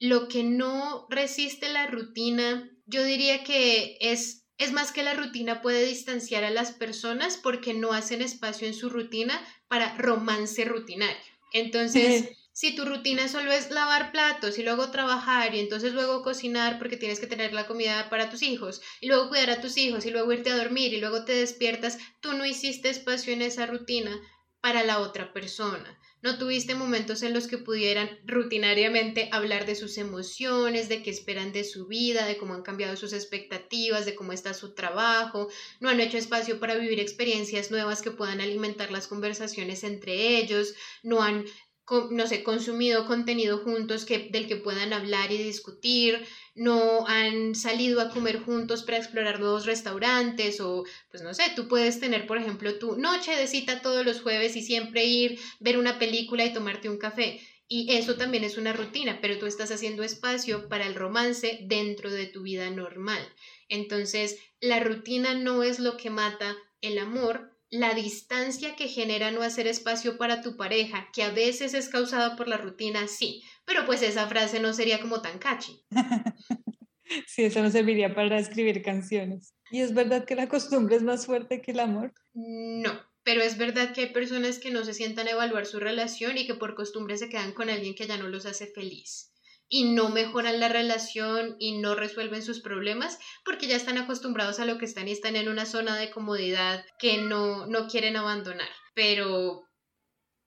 [0.00, 5.62] Lo que no resiste la rutina yo diría que es, es más que la rutina
[5.62, 11.16] puede distanciar a las personas porque no hacen espacio en su rutina para romance rutinario.
[11.52, 16.78] Entonces, si tu rutina solo es lavar platos y luego trabajar y entonces luego cocinar
[16.78, 20.06] porque tienes que tener la comida para tus hijos y luego cuidar a tus hijos
[20.06, 23.66] y luego irte a dormir y luego te despiertas, tú no hiciste espacio en esa
[23.66, 24.18] rutina
[24.60, 25.98] para la otra persona.
[26.20, 31.52] No tuviste momentos en los que pudieran rutinariamente hablar de sus emociones, de qué esperan
[31.52, 35.48] de su vida, de cómo han cambiado sus expectativas, de cómo está su trabajo.
[35.80, 40.74] No han hecho espacio para vivir experiencias nuevas que puedan alimentar las conversaciones entre ellos.
[41.04, 41.44] No han
[42.10, 46.26] no sé, consumido contenido juntos que, del que puedan hablar y discutir,
[46.58, 51.68] no han salido a comer juntos para explorar nuevos restaurantes o, pues no sé, tú
[51.68, 55.78] puedes tener, por ejemplo, tu noche de cita todos los jueves y siempre ir, ver
[55.78, 57.40] una película y tomarte un café.
[57.68, 62.10] Y eso también es una rutina, pero tú estás haciendo espacio para el romance dentro
[62.10, 63.20] de tu vida normal.
[63.68, 69.42] Entonces, la rutina no es lo que mata el amor, la distancia que genera no
[69.42, 73.84] hacer espacio para tu pareja, que a veces es causada por la rutina, sí, pero
[73.84, 75.84] pues esa frase no sería como tan catchy.
[77.26, 79.54] sí, eso no serviría para escribir canciones.
[79.70, 82.14] ¿Y es verdad que la costumbre es más fuerte que el amor?
[82.32, 86.38] No, pero es verdad que hay personas que no se sientan a evaluar su relación
[86.38, 89.32] y que por costumbre se quedan con alguien que ya no los hace feliz
[89.68, 94.64] y no mejoran la relación y no resuelven sus problemas porque ya están acostumbrados a
[94.64, 98.68] lo que están y están en una zona de comodidad que no, no quieren abandonar.
[98.94, 99.68] Pero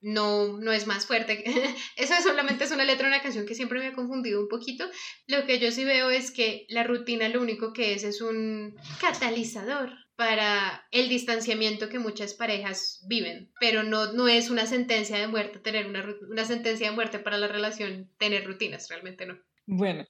[0.00, 1.44] no, no es más fuerte.
[1.96, 4.84] Eso solamente es una letra de una canción que siempre me ha confundido un poquito.
[5.28, 8.74] Lo que yo sí veo es que la rutina lo único que es es un
[9.00, 15.26] catalizador para el distanciamiento que muchas parejas viven, pero no, no es una sentencia de
[15.26, 19.38] muerte tener una, una sentencia de muerte para la relación tener rutinas, realmente no.
[19.66, 20.04] Bueno,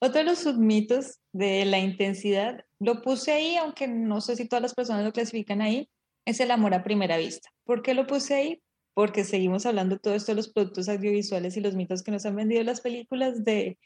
[0.00, 4.62] otro de los submitos de la intensidad, lo puse ahí, aunque no sé si todas
[4.62, 5.88] las personas lo clasifican ahí,
[6.24, 7.50] es el amor a primera vista.
[7.64, 8.62] ¿Por qué lo puse ahí?
[8.94, 12.36] Porque seguimos hablando todo esto de los productos audiovisuales y los mitos que nos han
[12.36, 13.78] vendido las películas de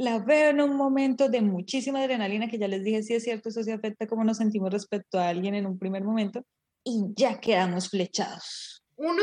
[0.00, 3.50] la veo en un momento de muchísima adrenalina, que ya les dije, si es cierto,
[3.50, 6.42] eso se afecta cómo nos sentimos respecto a alguien en un primer momento,
[6.82, 8.82] y ya quedamos flechados.
[8.96, 9.22] Uno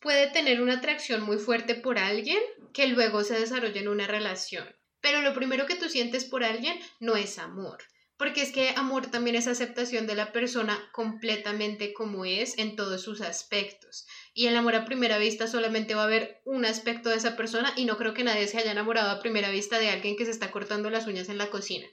[0.00, 2.38] puede tener una atracción muy fuerte por alguien
[2.72, 4.64] que luego se desarrolla en una relación,
[5.02, 7.82] pero lo primero que tú sientes por alguien no es amor.
[8.16, 13.02] Porque es que amor también es aceptación de la persona completamente como es en todos
[13.02, 14.06] sus aspectos.
[14.36, 17.72] Y el amor a primera vista solamente va a haber un aspecto de esa persona
[17.76, 20.32] y no creo que nadie se haya enamorado a primera vista de alguien que se
[20.32, 21.86] está cortando las uñas en la cocina.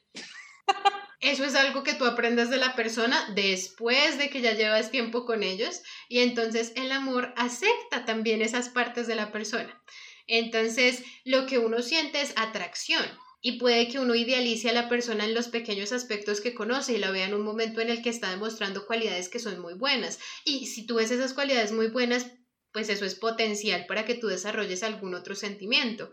[1.22, 5.24] Eso es algo que tú aprendes de la persona después de que ya llevas tiempo
[5.24, 9.80] con ellos y entonces el amor acepta también esas partes de la persona.
[10.26, 13.06] Entonces lo que uno siente es atracción
[13.42, 16.98] y puede que uno idealice a la persona en los pequeños aspectos que conoce y
[17.00, 20.20] la vea en un momento en el que está demostrando cualidades que son muy buenas.
[20.46, 22.28] Y si tú ves esas cualidades muy buenas,
[22.72, 26.12] pues eso es potencial para que tú desarrolles algún otro sentimiento.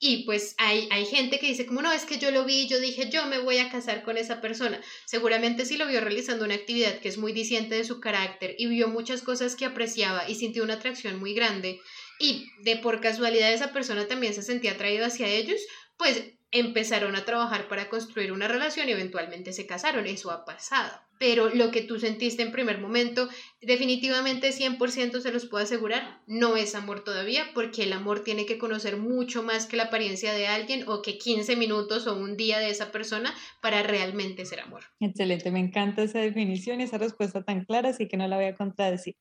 [0.00, 2.80] Y pues hay, hay gente que dice como no, es que yo lo vi, yo
[2.80, 4.80] dije yo me voy a casar con esa persona.
[5.06, 8.66] Seguramente si lo vio realizando una actividad que es muy diciente de su carácter y
[8.66, 11.78] vio muchas cosas que apreciaba y sintió una atracción muy grande
[12.18, 15.60] y de por casualidad esa persona también se sentía atraído hacia ellos,
[15.96, 20.06] pues empezaron a trabajar para construir una relación y eventualmente se casaron.
[20.06, 20.92] Eso ha pasado.
[21.18, 23.28] Pero lo que tú sentiste en primer momento,
[23.60, 28.58] definitivamente 100% se los puedo asegurar, no es amor todavía, porque el amor tiene que
[28.58, 32.60] conocer mucho más que la apariencia de alguien o que 15 minutos o un día
[32.60, 34.84] de esa persona para realmente ser amor.
[35.00, 38.46] Excelente, me encanta esa definición y esa respuesta tan clara, así que no la voy
[38.46, 39.16] a contradecir.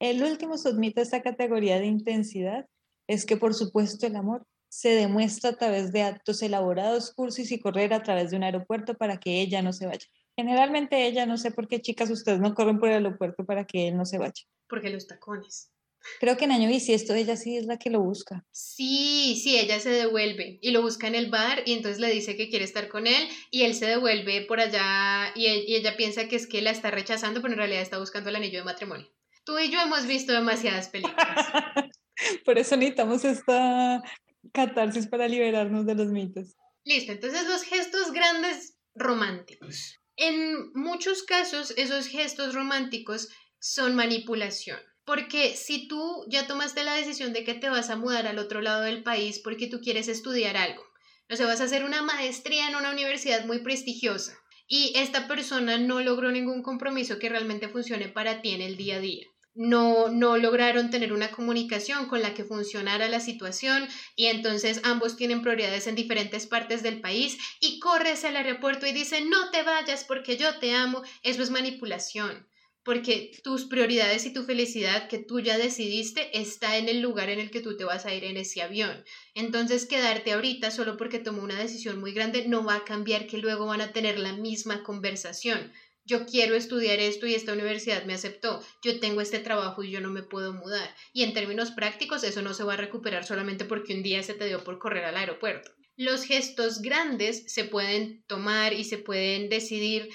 [0.00, 2.66] El último submito a esta categoría de intensidad
[3.08, 4.46] es que por supuesto el amor
[4.76, 8.92] se demuestra a través de actos elaborados, cursos y correr a través de un aeropuerto
[8.92, 10.06] para que ella no se vaya.
[10.36, 13.88] Generalmente ella, no sé por qué chicas ustedes no corren por el aeropuerto para que
[13.88, 14.44] él no se vaya.
[14.68, 15.72] Porque los tacones.
[16.20, 18.44] Creo que en año bisiesto ella sí es la que lo busca.
[18.52, 22.36] Sí, sí, ella se devuelve y lo busca en el bar y entonces le dice
[22.36, 26.28] que quiere estar con él y él se devuelve por allá y, y ella piensa
[26.28, 29.08] que es que la está rechazando, pero en realidad está buscando el anillo de matrimonio.
[29.42, 31.16] Tú y yo hemos visto demasiadas películas.
[32.44, 34.02] por eso necesitamos esta
[34.52, 36.56] catarsis para liberarnos de los mitos.
[36.84, 39.98] Listo, entonces los gestos grandes románticos.
[40.16, 43.28] En muchos casos esos gestos románticos
[43.58, 44.78] son manipulación.
[45.04, 48.60] Porque si tú ya tomaste la decisión de que te vas a mudar al otro
[48.60, 50.82] lado del país porque tú quieres estudiar algo,
[51.28, 54.36] no sé, vas a hacer una maestría en una universidad muy prestigiosa
[54.66, 58.96] y esta persona no logró ningún compromiso que realmente funcione para ti en el día
[58.96, 59.26] a día
[59.56, 65.16] no, no lograron tener una comunicación con la que funcionara la situación y entonces ambos
[65.16, 69.62] tienen prioridades en diferentes partes del país y corres al aeropuerto y dicen no te
[69.62, 72.46] vayas porque yo te amo, eso es manipulación,
[72.82, 77.40] porque tus prioridades y tu felicidad que tú ya decidiste está en el lugar en
[77.40, 79.04] el que tú te vas a ir en ese avión.
[79.34, 83.38] Entonces quedarte ahorita solo porque tomó una decisión muy grande no va a cambiar que
[83.38, 85.72] luego van a tener la misma conversación
[86.06, 90.00] yo quiero estudiar esto y esta universidad me aceptó, yo tengo este trabajo y yo
[90.00, 90.94] no me puedo mudar.
[91.12, 94.34] Y en términos prácticos eso no se va a recuperar solamente porque un día se
[94.34, 95.72] te dio por correr al aeropuerto.
[95.96, 100.10] Los gestos grandes se pueden tomar y se pueden decidir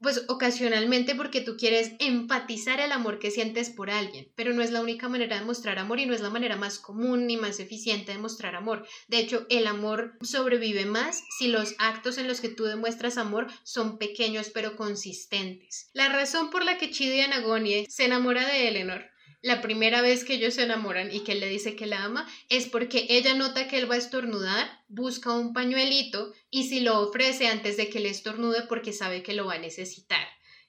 [0.00, 4.70] pues ocasionalmente porque tú quieres empatizar el amor que sientes por alguien, pero no es
[4.70, 7.60] la única manera de mostrar amor y no es la manera más común ni más
[7.60, 8.86] eficiente de mostrar amor.
[9.08, 13.46] De hecho, el amor sobrevive más si los actos en los que tú demuestras amor
[13.64, 15.90] son pequeños pero consistentes.
[15.92, 20.34] La razón por la que Chidi Anagonie se enamora de Eleanor la primera vez que
[20.34, 23.68] ellos se enamoran y que él le dice que la ama es porque ella nota
[23.68, 28.00] que él va a estornudar, busca un pañuelito y si lo ofrece antes de que
[28.00, 30.26] le estornude porque sabe que lo va a necesitar.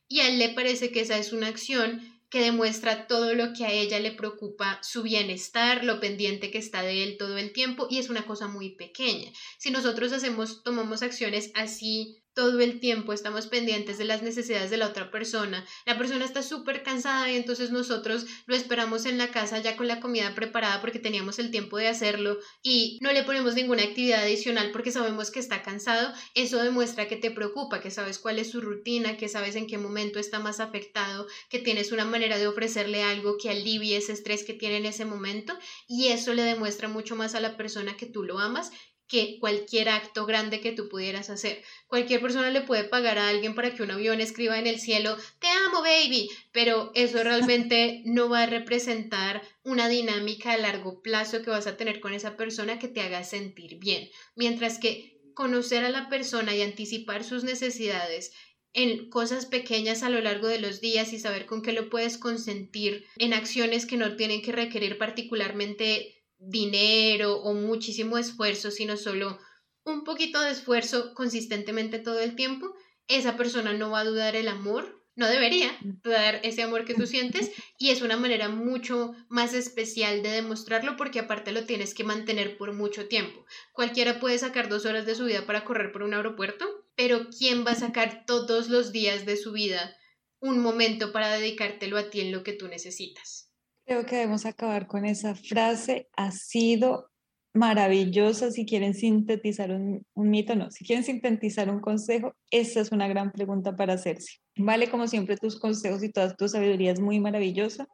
[0.08, 3.66] Y a él le parece que esa es una acción que demuestra todo lo que
[3.66, 7.88] a ella le preocupa, su bienestar, lo pendiente que está de él todo el tiempo
[7.90, 9.32] y es una cosa muy pequeña.
[9.58, 14.78] Si nosotros hacemos, tomamos acciones así todo el tiempo estamos pendientes de las necesidades de
[14.78, 15.66] la otra persona.
[15.86, 19.90] La persona está súper cansada y entonces nosotros lo esperamos en la casa ya con
[19.90, 24.22] la comida preparada porque teníamos el tiempo de hacerlo y no le ponemos ninguna actividad
[24.22, 26.14] adicional porque sabemos que está cansado.
[26.34, 29.78] Eso demuestra que te preocupa, que sabes cuál es su rutina, que sabes en qué
[29.78, 34.46] momento está más afectado, que tienes una manera de ofrecerle algo que alivie ese estrés
[34.46, 35.60] que tiene en ese momento
[35.90, 38.72] y eso le demuestra mucho más a la persona que tú lo amas
[39.10, 41.64] que cualquier acto grande que tú pudieras hacer.
[41.88, 45.18] Cualquier persona le puede pagar a alguien para que un avión escriba en el cielo,
[45.40, 51.42] te amo, baby, pero eso realmente no va a representar una dinámica a largo plazo
[51.42, 54.10] que vas a tener con esa persona que te haga sentir bien.
[54.36, 58.32] Mientras que conocer a la persona y anticipar sus necesidades
[58.74, 62.18] en cosas pequeñas a lo largo de los días y saber con qué lo puedes
[62.18, 69.38] consentir en acciones que no tienen que requerir particularmente dinero o muchísimo esfuerzo, sino solo
[69.84, 72.74] un poquito de esfuerzo consistentemente todo el tiempo,
[73.08, 77.06] esa persona no va a dudar el amor, no debería dudar ese amor que tú
[77.06, 82.06] sientes y es una manera mucho más especial de demostrarlo porque aparte lo tienes que
[82.06, 83.46] mantener por mucho tiempo.
[83.74, 87.66] Cualquiera puede sacar dos horas de su vida para correr por un aeropuerto, pero ¿quién
[87.66, 89.98] va a sacar todos los días de su vida
[90.40, 93.49] un momento para dedicártelo a ti en lo que tú necesitas?
[93.90, 96.10] Creo que debemos acabar con esa frase.
[96.16, 97.10] Ha sido
[97.56, 98.52] maravillosa.
[98.52, 100.70] Si quieren sintetizar un, mito, no.
[100.70, 104.42] Si quieren sintetizar un consejo, esa es una gran pregunta para hacerse.
[104.56, 107.88] Vale, como siempre, tus consejos y toda tu sabiduría es muy maravillosa.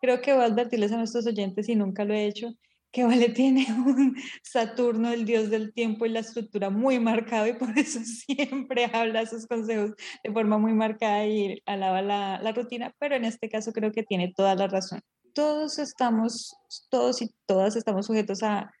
[0.00, 2.54] Creo que voy a advertirles a nuestros oyentes, y nunca lo he hecho,
[2.90, 7.52] que Vale tiene un Saturno, el dios del tiempo y la estructura muy marcado y
[7.52, 9.90] por eso siempre habla sus consejos
[10.22, 14.04] de forma muy marcada y alaba la, la rutina, pero en este caso creo que
[14.04, 15.02] tiene toda la razón
[15.34, 16.56] todos estamos,
[16.88, 18.72] todos y todas estamos sujetos a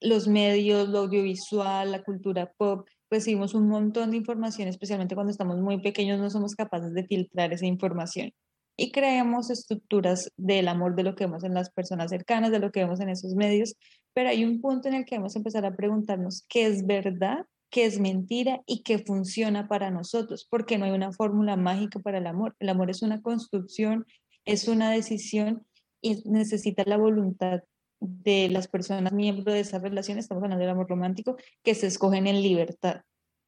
[0.00, 5.58] los medios, lo audiovisual, la cultura pop, recibimos un montón de información, especialmente cuando estamos
[5.58, 8.32] muy pequeños, no somos capaces de filtrar esa información.
[8.76, 12.70] Y creamos estructuras del amor de lo que vemos en las personas cercanas, de lo
[12.70, 13.76] que vemos en esos medios,
[14.12, 17.46] pero hay un punto en el que vamos a empezar a preguntarnos qué es verdad,
[17.70, 22.18] qué es mentira y qué funciona para nosotros, porque no hay una fórmula mágica para
[22.18, 22.56] el amor.
[22.58, 24.06] El amor es una construcción,
[24.44, 25.64] es una decisión
[26.04, 27.62] y necesita la voluntad
[27.98, 32.26] de las personas miembros de esa relación, estamos hablando del amor romántico, que se escogen
[32.26, 33.00] en libertad.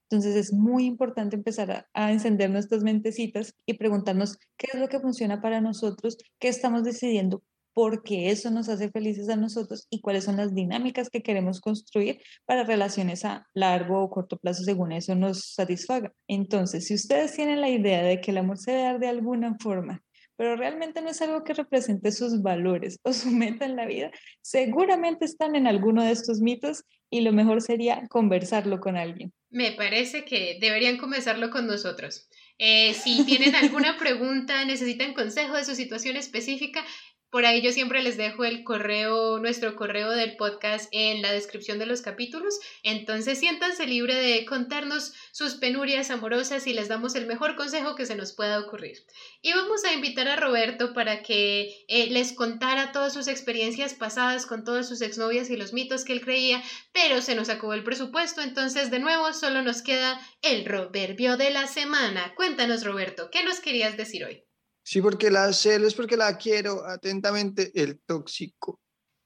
[0.08, 5.00] Entonces es muy importante empezar a, encender nuestras mentecitas y preguntarnos qué es lo que
[5.00, 7.42] funciona para nosotros, qué estamos decidiendo,
[7.74, 12.22] porque eso nos hace felices a nosotros y cuáles son las dinámicas que queremos construir
[12.46, 16.14] para relaciones a largo o corto plazo según eso nos satisfaga.
[16.26, 19.56] Entonces, si ustedes tienen la idea de que el amor se debe dar de alguna
[19.60, 20.05] forma
[20.36, 24.10] pero realmente no es algo que represente sus valores o su meta en la vida,
[24.42, 29.32] seguramente están en alguno de estos mitos y lo mejor sería conversarlo con alguien.
[29.50, 32.28] Me parece que deberían conversarlo con nosotros.
[32.58, 36.84] Eh, si tienen alguna pregunta, necesitan consejo de su situación específica,
[37.30, 41.78] por ahí yo siempre les dejo el correo, nuestro correo del podcast en la descripción
[41.78, 42.58] de los capítulos.
[42.82, 48.06] Entonces siéntanse libre de contarnos sus penurias amorosas y les damos el mejor consejo que
[48.06, 48.98] se nos pueda ocurrir.
[49.42, 54.46] Y vamos a invitar a Roberto para que eh, les contara todas sus experiencias pasadas
[54.46, 56.62] con todas sus exnovias y los mitos que él creía,
[56.92, 61.50] pero se nos acabó el presupuesto, entonces de nuevo solo nos queda el proverbio de
[61.50, 62.34] la semana.
[62.36, 64.45] Cuéntanos Roberto, ¿qué nos querías decir hoy?
[64.86, 66.86] Sí, porque la celo es porque la quiero.
[66.86, 68.80] Atentamente, el tóxico.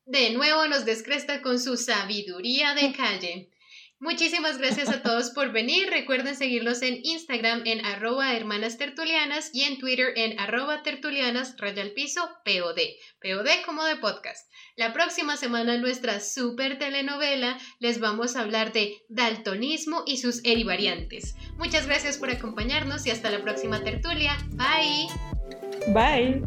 [0.07, 3.51] De nuevo nos descresta con su sabiduría de calle.
[3.99, 5.91] Muchísimas gracias a todos por venir.
[5.91, 11.83] Recuerden seguirlos en Instagram en arroba hermanas tertulianas y en Twitter en arroba tertulianas raya
[11.83, 12.81] al piso POD.
[13.21, 14.51] POD como de podcast.
[14.77, 20.43] La próxima semana en nuestra super telenovela les vamos a hablar de daltonismo y sus
[20.43, 21.35] erivariantes.
[21.59, 24.39] Muchas gracias por acompañarnos y hasta la próxima tertulia.
[24.53, 25.40] Bye.
[25.89, 26.43] Bye.